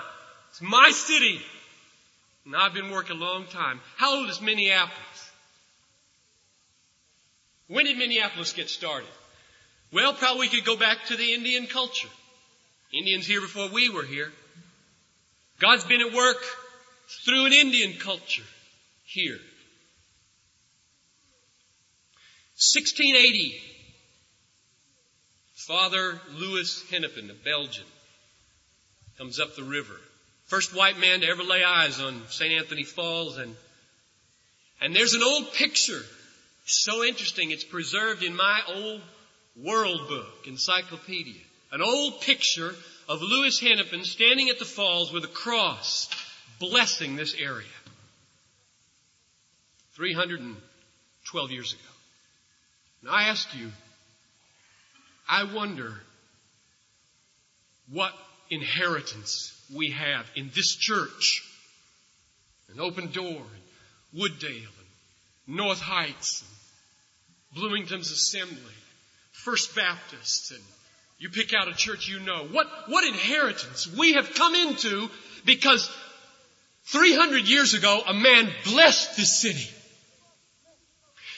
It's 0.61 0.71
my 0.71 0.91
city. 0.91 1.41
And 2.45 2.55
I've 2.55 2.75
been 2.75 2.91
working 2.91 3.17
a 3.17 3.21
long 3.21 3.47
time. 3.47 3.81
How 3.97 4.17
old 4.17 4.29
is 4.29 4.41
Minneapolis? 4.41 5.31
When 7.69 7.87
did 7.87 7.97
Minneapolis 7.97 8.53
get 8.53 8.69
started? 8.69 9.09
Well, 9.93 10.13
probably 10.13 10.41
we 10.41 10.49
could 10.49 10.65
go 10.65 10.77
back 10.77 11.07
to 11.07 11.17
the 11.17 11.33
Indian 11.33 11.67
culture. 11.67 12.09
Indians 12.93 13.27
here 13.27 13.41
before 13.41 13.71
we 13.71 13.89
were 13.89 14.05
here. 14.05 14.31
God's 15.61 15.85
been 15.85 16.01
at 16.01 16.13
work 16.13 16.43
through 17.25 17.47
an 17.47 17.53
Indian 17.53 17.99
culture 17.99 18.43
here. 19.05 19.39
1680, 22.75 23.59
Father 25.55 26.21
Louis 26.35 26.85
Hennepin, 26.91 27.31
a 27.31 27.35
Belgian, 27.35 27.87
comes 29.17 29.41
up 29.41 29.57
the 29.57 29.63
river 29.63 29.97
First 30.51 30.75
white 30.75 30.99
man 30.99 31.21
to 31.21 31.29
ever 31.29 31.45
lay 31.45 31.63
eyes 31.63 32.01
on 32.01 32.23
St. 32.29 32.53
Anthony 32.53 32.83
Falls 32.83 33.39
and, 33.39 33.55
and 34.81 34.97
there's 34.97 35.15
an 35.15 35.23
old 35.23 35.53
picture. 35.53 36.03
So 36.67 37.05
interesting. 37.05 37.53
It's 37.53 37.63
preserved 37.63 38.25
in 38.25 38.35
my 38.35 38.61
old 38.67 39.01
world 39.55 40.09
book, 40.09 40.49
encyclopedia. 40.49 41.41
An 41.71 41.83
old 41.83 42.23
picture 42.23 42.75
of 43.09 43.23
Louis 43.23 43.61
Hennepin 43.61 44.03
standing 44.03 44.49
at 44.49 44.59
the 44.59 44.65
falls 44.65 45.13
with 45.13 45.23
a 45.23 45.29
cross 45.29 46.09
blessing 46.59 47.15
this 47.15 47.37
area. 47.39 47.69
312 49.95 51.51
years 51.53 51.75
ago. 51.75 51.83
Now 53.05 53.13
I 53.13 53.23
ask 53.29 53.55
you, 53.55 53.71
I 55.29 55.45
wonder 55.55 55.95
what 57.89 58.13
inheritance 58.51 59.53
we 59.75 59.91
have 59.91 60.27
in 60.35 60.51
this 60.55 60.75
church, 60.77 61.43
an 62.73 62.81
open 62.81 63.11
door, 63.13 63.43
and 63.43 64.21
Wooddale, 64.21 64.67
and 65.47 65.57
North 65.57 65.81
Heights, 65.81 66.43
and 66.43 67.61
Bloomington's 67.61 68.11
Assembly, 68.11 68.75
First 69.33 69.75
Baptist, 69.75 70.51
and 70.51 70.61
you 71.19 71.29
pick 71.29 71.53
out 71.55 71.69
a 71.69 71.75
church 71.75 72.09
you 72.09 72.19
know. 72.21 72.47
What, 72.51 72.67
what 72.89 73.05
inheritance 73.05 73.87
we 73.87 74.15
have 74.15 74.35
come 74.35 74.55
into 74.55 75.09
because 75.45 75.91
300 76.87 77.47
years 77.47 77.75
ago 77.75 78.03
a 78.07 78.15
man 78.15 78.49
blessed 78.65 79.17
this 79.17 79.37
city. 79.37 79.69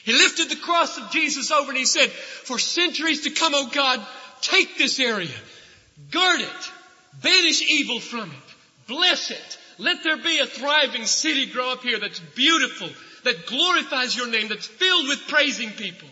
He 0.05 0.13
lifted 0.13 0.51
the 0.51 0.57
cross 0.57 0.99
of 0.99 1.11
Jesus 1.11 1.51
over 1.51 1.71
and 1.71 1.79
he 1.79 1.85
said, 1.85 2.11
for 2.11 2.59
centuries 2.59 3.23
to 3.23 3.31
come, 3.31 3.53
oh 3.55 3.71
God, 3.73 4.05
take 4.41 4.79
this 4.79 4.99
area, 4.99 5.29
guard 6.11 6.41
it, 6.41 6.73
Banish 7.23 7.63
evil 7.63 8.01
from 8.01 8.31
it. 8.31 8.89
Bless 8.89 9.31
it. 9.31 9.59
Let 9.79 10.03
there 10.05 10.17
be 10.17 10.39
a 10.39 10.47
thriving 10.47 11.07
city 11.07 11.47
grow 11.47 11.73
up 11.73 11.83
here 11.83 11.99
that's 11.99 12.21
beautiful, 12.21 12.89
that 13.25 13.47
glorifies 13.47 14.17
your 14.17 14.29
name, 14.29 14.49
that's 14.49 14.67
filled 14.67 15.09
with 15.09 15.27
praising 15.29 15.71
people. 15.71 16.09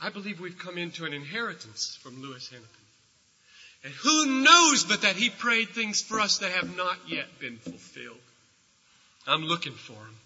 I 0.00 0.10
believe 0.10 0.40
we've 0.40 0.58
come 0.58 0.76
into 0.78 1.04
an 1.04 1.12
inheritance 1.12 1.98
from 2.02 2.20
Louis 2.20 2.48
Hennepin. 2.48 2.70
And 3.84 3.94
who 3.94 4.42
knows 4.42 4.84
but 4.84 5.02
that 5.02 5.16
he 5.16 5.30
prayed 5.30 5.70
things 5.70 6.02
for 6.02 6.20
us 6.20 6.38
that 6.38 6.52
have 6.52 6.76
not 6.76 6.98
yet 7.08 7.26
been 7.40 7.58
fulfilled. 7.58 8.18
I'm 9.26 9.44
looking 9.44 9.72
for 9.72 9.92
them. 9.92 10.16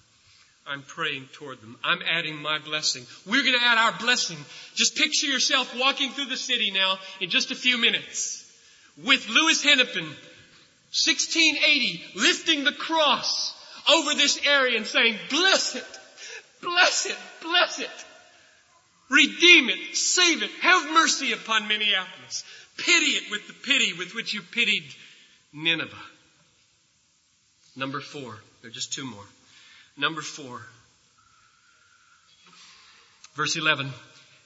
I'm 0.67 0.83
praying 0.83 1.29
toward 1.33 1.61
them. 1.61 1.77
I'm 1.83 2.01
adding 2.03 2.37
my 2.37 2.59
blessing. 2.59 3.05
We're 3.27 3.43
going 3.43 3.59
to 3.59 3.65
add 3.65 3.79
our 3.79 3.99
blessing. 3.99 4.37
Just 4.75 4.97
picture 4.97 5.27
yourself 5.27 5.75
walking 5.79 6.11
through 6.11 6.27
the 6.27 6.37
city 6.37 6.71
now 6.71 6.99
in 7.21 7.31
just 7.31 7.51
a 7.51 7.55
few 7.57 7.79
minutes 7.79 8.47
with 9.05 9.29
Louis 9.29 9.63
Hennepin, 9.63 10.05
1680, 10.05 12.03
lifting 12.15 12.65
the 12.65 12.73
cross 12.73 13.55
over 13.91 14.15
this 14.15 14.39
area 14.47 14.77
and 14.77 14.87
saying, 14.87 15.17
bless 15.29 15.75
it, 15.75 15.85
bless 16.61 17.07
it, 17.07 17.17
bless 17.43 17.81
it. 17.81 17.91
Redeem 19.09 19.71
it, 19.71 19.97
save 19.97 20.43
it, 20.43 20.51
have 20.61 20.93
mercy 20.93 21.33
upon 21.33 21.67
Minneapolis. 21.67 22.45
Pity 22.77 23.13
it 23.13 23.31
with 23.31 23.47
the 23.49 23.53
pity 23.53 23.93
with 23.99 24.15
which 24.15 24.33
you 24.33 24.41
pitied 24.53 24.85
Nineveh. 25.53 25.97
Number 27.77 28.01
four. 28.01 28.39
There 28.63 28.71
are 28.71 28.75
just 28.75 28.93
two 28.93 29.07
more. 29.07 29.25
Number 30.01 30.23
four. 30.23 30.63
Verse 33.35 33.57
11. 33.57 33.91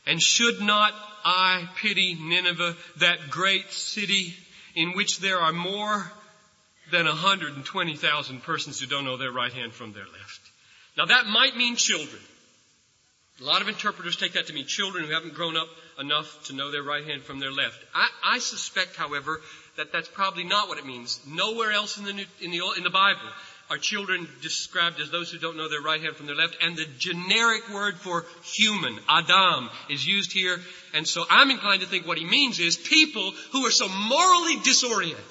And 0.07 0.21
should 0.21 0.61
not 0.61 0.93
I 1.25 1.67
pity 1.77 2.15
Nineveh, 2.21 2.77
that 2.99 3.31
great 3.31 3.71
city 3.71 4.35
in 4.75 4.93
which 4.93 5.21
there 5.21 5.39
are 5.39 5.53
more 5.53 6.13
than 6.91 7.07
120,000 7.07 8.43
persons 8.43 8.81
who 8.81 8.87
don't 8.87 9.05
know 9.05 9.17
their 9.17 9.33
right 9.33 9.53
hand 9.53 9.73
from 9.73 9.93
their 9.93 10.05
left. 10.05 10.41
Now 10.99 11.07
that 11.07 11.27
might 11.27 11.57
mean 11.57 11.77
children. 11.77 12.21
A 13.41 13.45
lot 13.45 13.63
of 13.63 13.69
interpreters 13.69 14.17
take 14.17 14.35
that 14.35 14.49
to 14.49 14.53
mean 14.53 14.67
children 14.67 15.05
who 15.05 15.13
haven't 15.13 15.35
grown 15.35 15.57
up 15.57 15.69
enough 15.99 16.45
to 16.47 16.53
know 16.55 16.71
their 16.71 16.83
right 16.83 17.05
hand 17.05 17.23
from 17.23 17.41
their 17.41 17.51
left. 17.51 17.79
I, 17.95 18.09
I 18.25 18.39
suspect, 18.39 18.97
however, 18.97 19.41
that 19.77 19.93
that's 19.93 20.09
probably 20.09 20.45
not 20.45 20.69
what 20.69 20.79
it 20.79 20.87
means. 20.87 21.19
Nowhere 21.27 21.73
else 21.73 21.97
in 21.97 22.05
the, 22.05 22.13
New, 22.13 22.27
in 22.41 22.51
the, 22.51 22.61
in 22.77 22.85
the 22.85 22.91
Bible 22.91 23.21
are 23.75 23.79
children 23.79 24.29
described 24.41 25.01
as 25.01 25.11
those 25.11 25.33
who 25.33 25.39
don't 25.39 25.57
know 25.57 25.69
their 25.69 25.81
right 25.81 26.01
hand 26.01 26.15
from 26.15 26.27
their 26.27 26.37
left. 26.37 26.57
And 26.63 26.77
the 26.77 26.87
generic 26.97 27.69
word 27.75 27.97
for 27.97 28.25
human, 28.45 28.97
Adam, 29.09 29.69
is 29.91 30.07
used 30.07 30.33
here. 30.33 30.61
And 30.95 31.09
so 31.09 31.25
I'm 31.29 31.51
inclined 31.51 31.81
to 31.81 31.89
think 31.89 32.07
what 32.07 32.17
he 32.17 32.25
means 32.25 32.61
is 32.61 32.77
people 32.77 33.33
who 33.51 33.67
are 33.67 33.73
so 33.73 33.89
morally 33.89 34.61
disoriented. 34.63 35.25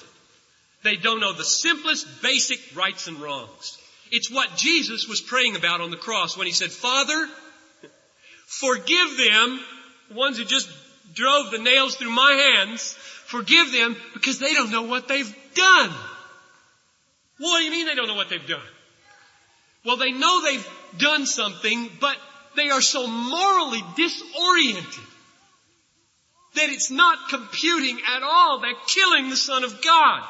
They 0.82 0.96
don't 0.96 1.20
know 1.20 1.32
the 1.32 1.42
simplest 1.42 2.20
basic 2.20 2.60
rights 2.76 3.06
and 3.06 3.16
wrongs. 3.18 3.78
It's 4.10 4.30
what 4.30 4.54
Jesus 4.56 5.08
was 5.08 5.22
praying 5.22 5.56
about 5.56 5.80
on 5.80 5.90
the 5.90 5.96
cross 5.96 6.36
when 6.36 6.46
he 6.46 6.52
said, 6.52 6.70
Father, 6.70 7.26
forgive 8.44 9.16
them, 9.16 9.60
the 10.10 10.14
ones 10.14 10.36
who 10.36 10.44
just 10.44 10.68
drove 11.14 11.50
the 11.50 11.58
nails 11.58 11.96
through 11.96 12.10
my 12.10 12.32
hands, 12.32 12.92
forgive 13.24 13.72
them 13.72 13.96
because 14.12 14.38
they 14.38 14.52
don't 14.52 14.70
know 14.70 14.82
what 14.82 15.08
they've 15.08 15.34
done. 15.54 15.94
What 17.38 17.58
do 17.58 17.64
you 17.64 17.70
mean 17.70 17.86
they 17.86 17.94
don't 17.94 18.08
know 18.08 18.14
what 18.14 18.28
they've 18.28 18.46
done? 18.46 18.60
Well, 19.84 19.96
they 19.96 20.12
know 20.12 20.42
they've 20.42 20.68
done 20.98 21.26
something, 21.26 21.90
but 22.00 22.16
they 22.56 22.70
are 22.70 22.80
so 22.80 23.06
morally 23.06 23.82
disoriented 23.96 25.04
that 26.54 26.70
it's 26.70 26.90
not 26.90 27.28
computing 27.28 28.00
at 28.06 28.22
all. 28.22 28.60
They're 28.60 28.72
killing 28.86 29.28
the 29.28 29.36
Son 29.36 29.64
of 29.64 29.82
God. 29.82 30.22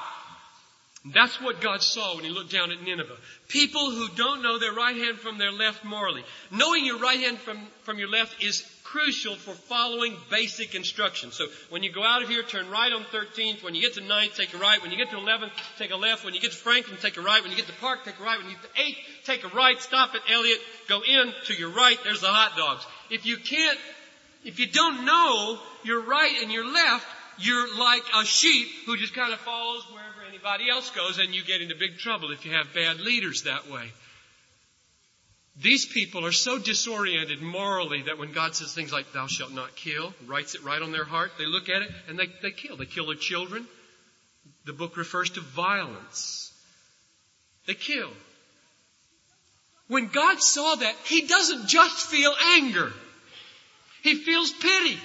That's 1.13 1.41
what 1.41 1.61
God 1.61 1.83
saw 1.83 2.17
when 2.17 2.25
He 2.25 2.31
looked 2.31 2.51
down 2.51 2.73
at 2.73 2.83
Nineveh. 2.83 3.17
People 3.49 3.91
who 3.91 4.09
don't 4.17 4.43
know 4.43 4.59
their 4.59 4.73
right 4.73 4.97
hand 4.97 5.19
from 5.19 5.37
their 5.37 5.53
left 5.53 5.85
morally. 5.85 6.25
Knowing 6.51 6.87
your 6.87 6.99
right 6.99 7.21
hand 7.21 7.39
from, 7.39 7.59
from 7.83 7.99
your 7.99 8.09
left 8.09 8.43
is 8.43 8.65
crucial 8.95 9.35
for 9.35 9.55
following 9.55 10.17
basic 10.31 10.77
instructions. 10.77 11.35
So 11.35 11.47
when 11.69 11.83
you 11.83 11.91
go 11.91 12.05
out 12.05 12.23
of 12.23 12.29
here, 12.29 12.45
turn 12.45 12.71
right 12.71 12.93
on 12.93 13.03
13th. 13.03 13.65
When 13.65 13.75
you 13.75 13.83
get 13.83 13.95
to 13.95 14.01
9th, 14.01 14.37
take 14.37 14.55
a 14.55 14.59
right. 14.59 14.81
When 14.81 14.93
you 14.93 14.97
get 14.97 15.11
to 15.11 15.17
11th, 15.17 15.51
take 15.79 15.91
a 15.91 15.97
left. 15.97 16.25
When 16.25 16.33
you 16.33 16.41
get 16.41 16.53
to 16.53 16.57
Franklin, 16.57 16.97
take 17.03 17.17
a 17.17 17.21
right. 17.21 17.43
When 17.43 17.51
you 17.51 17.57
get 17.57 17.67
to 17.67 17.73
Park, 17.81 18.05
take 18.05 18.21
a 18.21 18.23
right. 18.23 18.39
When 18.39 18.49
you 18.49 18.55
get 18.55 18.63
to 18.63 18.81
8th, 18.81 19.25
take 19.25 19.45
a 19.45 19.49
right. 19.49 19.81
Stop 19.81 20.15
at 20.15 20.21
Elliott. 20.33 20.61
Go 20.89 21.01
in 21.03 21.33
to 21.47 21.55
your 21.55 21.71
right. 21.71 21.99
There's 22.05 22.21
the 22.21 22.29
hot 22.29 22.57
dogs. 22.57 22.87
If 23.11 23.27
you 23.27 23.37
can't, 23.37 23.79
if 24.45 24.61
you 24.61 24.69
don't 24.69 25.05
know 25.05 25.59
your 25.83 26.01
right 26.03 26.37
and 26.43 26.53
your 26.53 26.65
left, 26.65 27.07
you're 27.39 27.77
like 27.77 28.05
a 28.17 28.25
sheep 28.25 28.69
who 28.87 28.97
just 28.97 29.13
kind 29.13 29.33
of 29.33 29.41
follows 29.41 29.83
wherever 29.91 30.23
anybody 30.29 30.71
else 30.71 30.91
goes 30.91 31.19
and 31.19 31.35
you 31.35 31.43
get 31.43 31.61
into 31.61 31.75
big 31.75 31.99
trouble 31.99 32.31
if 32.31 32.47
you 32.47 32.53
have 32.53 32.73
bad 32.73 33.01
leaders 33.01 33.43
that 33.43 33.69
way. 33.69 33.91
These 35.57 35.87
people 35.87 36.27
are 36.27 36.33
so 36.33 36.59
disoriented 36.59 37.41
morally 37.41 38.03
that 38.03 38.19
when 38.19 38.33
God 38.33 38.57
says 38.57 38.75
things 38.75 38.93
like, 38.93 39.13
thou 39.13 39.29
shalt 39.29 39.53
not 39.53 39.77
kill, 39.77 40.13
writes 40.27 40.57
it 40.57 40.65
right 40.65 40.83
on 40.83 40.91
their 40.91 41.05
heart, 41.05 41.33
they 41.39 41.47
look 41.47 41.69
at 41.69 41.83
it 41.83 41.91
and 42.09 42.19
they, 42.19 42.27
they 42.43 42.51
kill. 42.51 42.77
They 42.77 42.87
kill 42.87 43.07
their 43.07 43.15
children. 43.15 43.67
The 44.65 44.73
book 44.73 44.97
refers 44.97 45.31
to 45.31 45.41
violence. 45.41 46.53
They 47.67 47.75
kill. 47.75 48.11
When 49.87 50.09
God 50.09 50.41
saw 50.41 50.75
that, 50.75 50.95
He 51.05 51.27
doesn't 51.27 51.69
just 51.69 52.07
feel 52.07 52.35
anger. 52.57 52.93
He 54.03 54.17
feels 54.17 54.51
pity. 54.51 54.99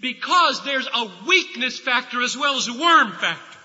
Because 0.00 0.64
there's 0.64 0.86
a 0.86 1.10
weakness 1.26 1.78
factor 1.78 2.22
as 2.22 2.36
well 2.36 2.56
as 2.56 2.68
a 2.68 2.78
worm 2.78 3.12
factor. 3.12 3.58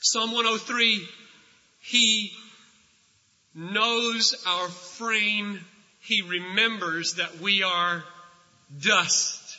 Psalm 0.00 0.32
103, 0.32 1.08
He 1.80 2.32
knows 3.54 4.34
our 4.46 4.68
frame. 4.68 5.60
He 6.00 6.22
remembers 6.22 7.14
that 7.14 7.40
we 7.40 7.62
are 7.62 8.04
dust. 8.80 9.58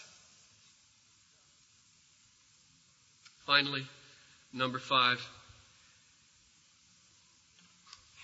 Finally, 3.46 3.86
number 4.54 4.80
five. 4.80 5.26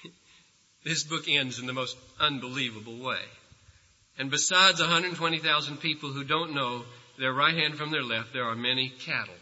This 0.84 1.03
book 1.03 1.25
ends 1.27 1.60
in 1.60 1.67
the 1.67 1.73
most 1.73 1.95
unbelievable 2.19 2.97
way. 2.97 3.21
And 4.17 4.31
besides 4.31 4.79
120,000 4.79 5.77
people 5.77 6.10
who 6.12 6.23
don't 6.23 6.55
know 6.55 6.84
their 7.19 7.31
right 7.31 7.55
hand 7.55 7.77
from 7.77 7.91
their 7.91 8.03
left, 8.03 8.34
there 8.34 8.45
are 8.45 8.55
many 8.55 8.89
cattle, 8.89 9.36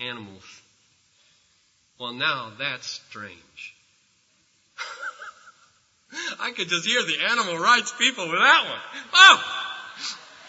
animals, 0.00 0.42
well, 1.98 2.12
now 2.12 2.52
that's 2.58 2.86
strange. 2.86 3.75
I 6.40 6.52
could 6.52 6.68
just 6.68 6.86
hear 6.86 7.02
the 7.02 7.18
animal 7.30 7.58
rights 7.58 7.92
people 7.98 8.28
with 8.28 8.38
that 8.38 8.64
one. 8.64 8.80
Oh! 9.14 9.66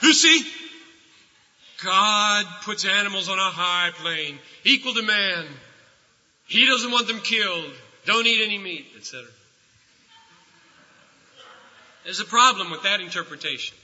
You 0.02 0.14
see? 0.14 0.46
God 1.84 2.46
puts 2.64 2.86
animals 2.86 3.30
on 3.30 3.38
a 3.38 3.52
high 3.52 3.92
plane, 3.96 4.40
equal 4.64 4.94
to 4.94 5.04
man. 5.04 5.46
He 6.48 6.66
doesn't 6.66 6.92
want 6.92 7.08
them 7.08 7.20
killed. 7.20 7.72
Don't 8.06 8.26
eat 8.26 8.44
any 8.44 8.58
meat, 8.58 8.88
etc. 8.98 9.26
There's 12.04 12.20
a 12.20 12.26
problem 12.26 12.72
with 12.72 12.84
that 12.84 13.02
interpretation. 13.02 13.76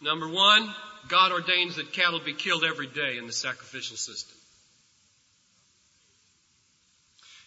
Number 0.00 0.28
one, 0.28 0.72
God 1.08 1.32
ordains 1.32 1.76
that 1.76 1.92
cattle 1.92 2.20
be 2.20 2.32
killed 2.32 2.64
every 2.64 2.86
day 2.86 3.18
in 3.18 3.26
the 3.26 3.32
sacrificial 3.32 3.96
system. 3.96 4.36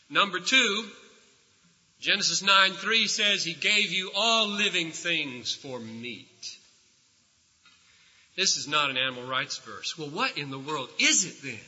Number 0.09 0.39
two, 0.39 0.85
Genesis 2.03 2.41
9 2.41 2.73
3 2.73 3.07
says, 3.07 3.45
He 3.45 3.53
gave 3.53 3.93
you 3.93 4.11
all 4.13 4.49
living 4.49 4.91
things 4.91 5.53
for 5.53 5.79
meat. 5.79 6.57
This 8.35 8.57
is 8.57 8.67
not 8.67 8.89
an 8.89 8.97
animal 8.97 9.25
rights 9.25 9.57
verse. 9.59 9.97
Well, 9.97 10.09
what 10.09 10.37
in 10.37 10.51
the 10.51 10.59
world 10.59 10.89
is 10.99 11.23
it 11.23 11.41
then? 11.41 11.59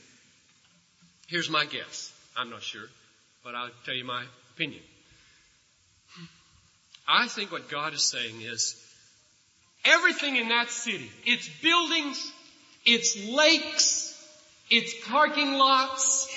Here's 1.28 1.50
my 1.50 1.64
guess. 1.64 2.12
I'm 2.36 2.50
not 2.50 2.64
sure, 2.64 2.90
but 3.46 3.56
I'll 3.56 3.70
tell 3.86 3.96
you 3.96 4.04
my 4.04 4.26
opinion. 4.56 4.82
I 7.08 7.28
think 7.28 7.54
what 7.54 7.70
God 7.70 7.94
is 7.94 8.04
saying 8.04 8.42
is 8.42 8.76
everything 9.86 10.36
in 10.36 10.50
that 10.50 10.70
city, 10.70 11.10
its 11.26 11.48
buildings, 11.62 12.30
its 12.86 13.26
lakes, 13.26 14.12
its 14.70 14.94
parking 15.08 15.54
lots, 15.54 16.28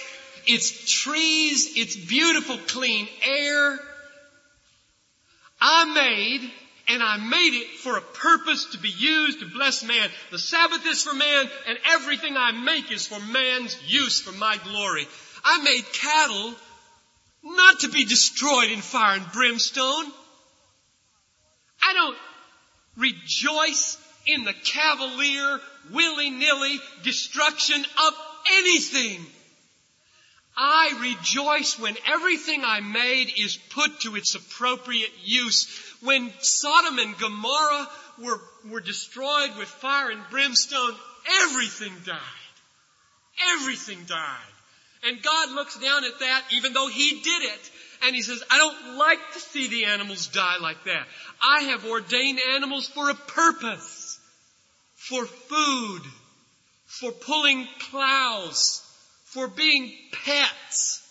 its 0.47 0.89
trees, 0.89 1.77
its 1.77 1.97
beautiful 1.97 2.59
clean 2.69 3.09
air. 3.27 3.81
I 5.61 5.85
made, 5.93 6.51
and 6.89 7.03
I 7.03 7.17
made 7.17 7.55
it 7.55 7.79
for 7.81 7.97
a 7.97 8.01
purpose 8.01 8.67
to 8.73 8.79
be 8.79 8.91
used 8.91 9.41
to 9.41 9.47
bless 9.47 9.83
man. 9.83 10.09
The 10.31 10.39
Sabbath 10.39 10.87
is 10.87 11.03
for 11.03 11.15
man, 11.15 11.51
and 11.67 11.79
everything 11.91 12.37
I 12.37 12.53
make 12.53 12.93
is 12.93 13.07
for 13.07 13.21
man's 13.21 13.77
use, 13.87 14.21
for 14.21 14.33
my 14.33 14.57
glory. 14.65 15.07
I 15.45 15.63
made 15.63 15.85
cattle 15.93 16.55
not 17.43 17.81
to 17.81 17.89
be 17.89 18.05
destroyed 18.05 18.71
in 18.71 18.81
fire 18.81 19.17
and 19.17 19.33
brimstone. 19.33 20.13
I 21.83 21.93
don't 21.95 22.17
rejoice 22.97 23.97
in 24.27 24.45
the 24.45 24.53
cavalier, 24.53 25.61
willy-nilly 25.93 26.81
destruction 27.03 27.81
of 27.81 28.15
anything. 28.53 29.25
I 30.61 31.15
rejoice 31.21 31.79
when 31.79 31.97
everything 32.13 32.65
I 32.65 32.81
made 32.81 33.33
is 33.39 33.57
put 33.71 34.01
to 34.01 34.17
its 34.17 34.35
appropriate 34.35 35.13
use. 35.23 35.69
When 36.03 36.33
Sodom 36.41 36.99
and 36.99 37.17
Gomorrah 37.17 37.89
were, 38.19 38.41
were 38.69 38.81
destroyed 38.81 39.57
with 39.57 39.69
fire 39.69 40.11
and 40.11 40.21
brimstone, 40.31 40.97
everything 41.45 41.93
died. 42.05 42.19
Everything 43.55 44.03
died. 44.09 44.53
And 45.05 45.23
God 45.23 45.53
looks 45.53 45.79
down 45.79 46.05
at 46.05 46.19
that 46.19 46.45
even 46.53 46.73
though 46.73 46.89
He 46.89 47.21
did 47.23 47.43
it. 47.45 47.71
And 48.03 48.17
He 48.17 48.23
says, 48.23 48.43
I 48.51 48.59
don't 48.59 48.99
like 48.99 49.33
to 49.35 49.41
see 49.41 49.69
the 49.69 49.85
animals 49.85 50.27
die 50.27 50.57
like 50.61 50.83
that. 50.87 51.07
I 51.41 51.63
have 51.71 51.87
ordained 51.87 52.41
animals 52.55 52.89
for 52.89 53.11
a 53.11 53.15
purpose. 53.15 54.19
For 54.97 55.25
food. 55.25 56.03
For 56.87 57.13
pulling 57.13 57.69
plows 57.91 58.83
for 59.31 59.49
being 59.49 59.93
pets. 60.13 61.05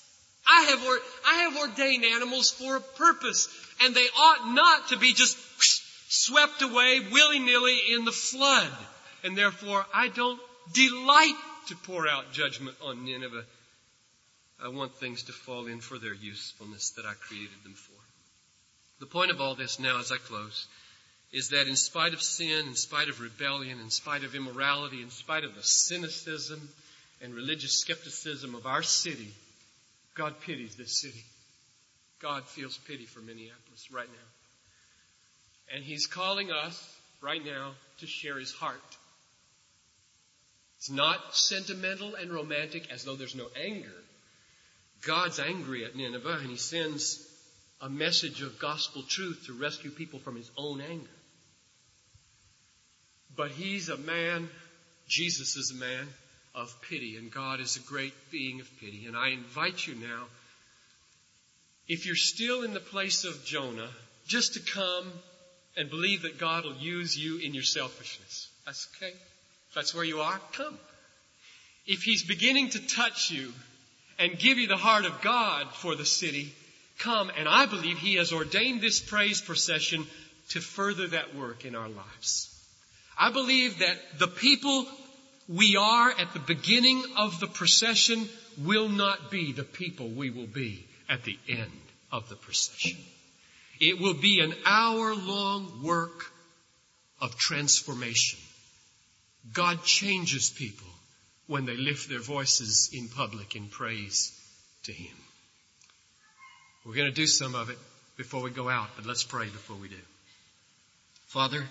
I 0.47 0.61
have, 0.63 0.83
or, 0.85 0.99
I 1.25 1.33
have 1.39 1.57
ordained 1.57 2.05
animals 2.05 2.51
for 2.51 2.77
a 2.77 2.81
purpose, 2.81 3.49
and 3.83 3.93
they 3.93 4.07
ought 4.17 4.53
not 4.53 4.89
to 4.89 4.97
be 4.97 5.13
just 5.13 5.37
swept 6.09 6.61
away 6.61 7.01
willy-nilly 7.11 7.79
in 7.91 8.05
the 8.05 8.11
flood. 8.11 8.71
And 9.23 9.37
therefore, 9.37 9.85
I 9.93 10.07
don't 10.07 10.39
delight 10.73 11.35
to 11.67 11.75
pour 11.75 12.07
out 12.07 12.31
judgment 12.31 12.77
on 12.81 13.03
Nineveh. 13.03 13.43
I 14.63 14.69
want 14.69 14.95
things 14.95 15.23
to 15.23 15.33
fall 15.33 15.67
in 15.67 15.81
for 15.81 15.99
their 15.99 16.13
usefulness 16.13 16.91
that 16.91 17.05
I 17.05 17.13
created 17.13 17.63
them 17.63 17.73
for. 17.73 17.93
The 18.99 19.05
point 19.05 19.31
of 19.31 19.41
all 19.41 19.53
this 19.53 19.79
now 19.79 19.99
as 19.99 20.11
I 20.11 20.17
close 20.17 20.67
is 21.31 21.49
that 21.49 21.67
in 21.67 21.75
spite 21.75 22.13
of 22.13 22.21
sin, 22.21 22.67
in 22.67 22.75
spite 22.75 23.09
of 23.09 23.19
rebellion, 23.19 23.79
in 23.79 23.89
spite 23.91 24.23
of 24.23 24.33
immorality, 24.33 25.01
in 25.01 25.11
spite 25.11 25.43
of 25.43 25.55
the 25.55 25.61
cynicism, 25.61 26.69
and 27.21 27.33
religious 27.33 27.79
skepticism 27.79 28.55
of 28.55 28.65
our 28.65 28.83
city, 28.83 29.33
God 30.15 30.39
pities 30.41 30.75
this 30.75 31.01
city. 31.01 31.23
God 32.21 32.45
feels 32.45 32.77
pity 32.77 33.05
for 33.05 33.19
Minneapolis 33.19 33.91
right 33.91 34.07
now. 34.07 35.75
And 35.75 35.83
He's 35.83 36.07
calling 36.07 36.51
us 36.51 36.95
right 37.21 37.43
now 37.43 37.73
to 37.99 38.07
share 38.07 38.39
His 38.39 38.51
heart. 38.51 38.81
It's 40.77 40.89
not 40.89 41.35
sentimental 41.35 42.15
and 42.15 42.31
romantic 42.31 42.91
as 42.91 43.03
though 43.03 43.15
there's 43.15 43.35
no 43.35 43.47
anger. 43.55 43.93
God's 45.05 45.39
angry 45.39 45.85
at 45.85 45.95
Nineveh 45.95 46.39
and 46.41 46.49
He 46.49 46.57
sends 46.57 47.23
a 47.81 47.89
message 47.89 48.41
of 48.41 48.59
gospel 48.59 49.03
truth 49.03 49.43
to 49.45 49.53
rescue 49.53 49.91
people 49.91 50.19
from 50.19 50.35
His 50.35 50.49
own 50.57 50.81
anger. 50.81 51.09
But 53.35 53.51
He's 53.51 53.89
a 53.89 53.97
man, 53.97 54.49
Jesus 55.07 55.55
is 55.55 55.71
a 55.75 55.79
man 55.79 56.07
of 56.57 56.75
pity, 56.89 57.15
and 57.17 57.31
God 57.31 57.59
is 57.59 57.77
a 57.77 57.87
great 57.87 58.13
being 58.31 58.59
of 58.59 58.67
pity. 58.79 59.05
And 59.05 59.15
I 59.15 59.29
invite 59.29 59.85
you 59.85 59.95
now 59.95 60.25
if 61.87 62.05
you're 62.05 62.15
still 62.15 62.63
in 62.63 62.73
the 62.73 62.79
place 62.79 63.23
of 63.23 63.45
Jonah, 63.45 63.89
just 64.27 64.55
to 64.55 64.59
come 64.59 65.11
and 65.77 65.89
believe 65.89 66.23
that 66.23 66.39
God 66.39 66.65
will 66.65 66.75
use 66.75 67.17
you 67.17 67.37
in 67.37 67.53
your 67.53 67.63
selfishness. 67.63 68.49
That's 68.65 68.87
okay. 68.97 69.13
If 69.13 69.75
that's 69.75 69.95
where 69.95 70.03
you 70.03 70.19
are, 70.19 70.39
come. 70.53 70.77
If 71.85 72.01
He's 72.01 72.23
beginning 72.23 72.71
to 72.71 72.87
touch 72.87 73.31
you 73.31 73.53
and 74.19 74.37
give 74.37 74.57
you 74.57 74.67
the 74.67 74.75
heart 74.75 75.05
of 75.05 75.21
God 75.21 75.67
for 75.71 75.95
the 75.95 76.05
city, 76.05 76.53
come. 76.99 77.31
And 77.37 77.47
I 77.47 77.67
believe 77.67 77.99
He 77.99 78.15
has 78.15 78.33
ordained 78.33 78.81
this 78.81 78.99
praise 78.99 79.41
procession 79.41 80.05
to 80.49 80.59
further 80.59 81.07
that 81.09 81.35
work 81.35 81.63
in 81.63 81.75
our 81.75 81.87
lives. 81.87 82.53
I 83.17 83.31
believe 83.31 83.79
that 83.79 83.97
the 84.19 84.27
people 84.27 84.85
we 85.47 85.77
are 85.77 86.11
at 86.11 86.33
the 86.33 86.39
beginning 86.39 87.03
of 87.17 87.39
the 87.39 87.47
procession 87.47 88.27
will 88.57 88.89
not 88.89 89.31
be 89.31 89.53
the 89.53 89.63
people 89.63 90.09
we 90.09 90.29
will 90.29 90.47
be 90.47 90.85
at 91.09 91.23
the 91.23 91.37
end 91.47 91.71
of 92.11 92.27
the 92.29 92.35
procession. 92.35 92.97
It 93.79 93.99
will 93.99 94.15
be 94.15 94.39
an 94.39 94.53
hour 94.65 95.15
long 95.15 95.83
work 95.83 96.25
of 97.21 97.37
transformation. 97.37 98.39
God 99.53 99.83
changes 99.83 100.49
people 100.49 100.87
when 101.45 101.65
they 101.65 101.77
lift 101.77 102.09
their 102.09 102.19
voices 102.19 102.89
in 102.91 103.07
public 103.07 103.55
in 103.55 103.67
praise 103.67 104.33
to 104.83 104.91
Him. 104.91 105.15
We're 106.85 106.95
going 106.95 107.09
to 107.09 107.15
do 107.15 107.27
some 107.27 107.55
of 107.55 107.69
it 107.69 107.77
before 108.17 108.41
we 108.41 108.49
go 108.49 108.67
out, 108.67 108.89
but 108.95 109.05
let's 109.05 109.23
pray 109.23 109.45
before 109.45 109.77
we 109.77 109.87
do. 109.87 109.95
Father, 111.27 111.63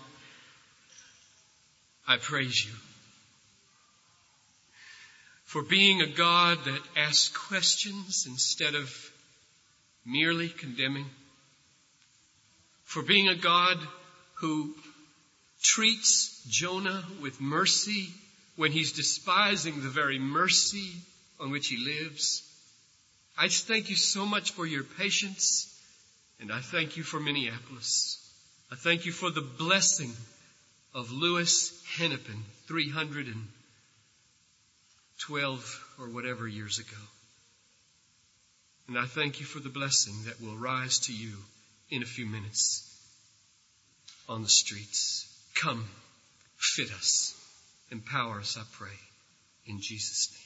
I 2.08 2.16
praise 2.18 2.64
you 2.64 2.72
for 5.46 5.62
being 5.62 6.02
a 6.02 6.06
God 6.06 6.58
that 6.64 6.82
asks 6.96 7.34
questions 7.34 8.26
instead 8.26 8.74
of 8.74 8.92
merely 10.04 10.48
condemning, 10.48 11.06
for 12.84 13.02
being 13.02 13.28
a 13.28 13.36
God 13.36 13.78
who 14.34 14.74
treats 15.62 16.44
Jonah 16.48 17.04
with 17.22 17.40
mercy 17.40 18.08
when 18.56 18.72
he's 18.72 18.92
despising 18.92 19.82
the 19.82 19.88
very 19.88 20.18
mercy 20.18 20.90
on 21.40 21.50
which 21.50 21.68
he 21.68 21.76
lives. 21.76 22.42
I 23.38 23.48
thank 23.48 23.88
you 23.88 23.96
so 23.96 24.26
much 24.26 24.50
for 24.50 24.66
your 24.66 24.82
patience, 24.82 25.72
and 26.40 26.52
I 26.52 26.60
thank 26.60 26.96
you 26.96 27.04
for 27.04 27.20
Minneapolis. 27.20 28.18
I 28.72 28.74
thank 28.74 29.06
you 29.06 29.12
for 29.12 29.30
the 29.30 29.42
blessing 29.58 30.12
of 30.92 31.12
Louis 31.12 31.72
Hennepin, 31.98 32.42
312 35.24 35.94
or 35.98 36.08
whatever 36.10 36.46
years 36.46 36.78
ago. 36.78 37.02
And 38.88 38.98
I 38.98 39.06
thank 39.06 39.40
you 39.40 39.46
for 39.46 39.60
the 39.60 39.68
blessing 39.68 40.14
that 40.26 40.40
will 40.40 40.56
rise 40.56 40.98
to 41.06 41.12
you 41.12 41.32
in 41.90 42.02
a 42.02 42.06
few 42.06 42.26
minutes 42.26 42.82
on 44.28 44.42
the 44.42 44.48
streets. 44.48 45.26
Come, 45.54 45.84
fit 46.56 46.92
us, 46.92 47.34
empower 47.90 48.40
us, 48.40 48.56
I 48.56 48.62
pray, 48.72 48.98
in 49.66 49.80
Jesus' 49.80 50.30
name. 50.32 50.45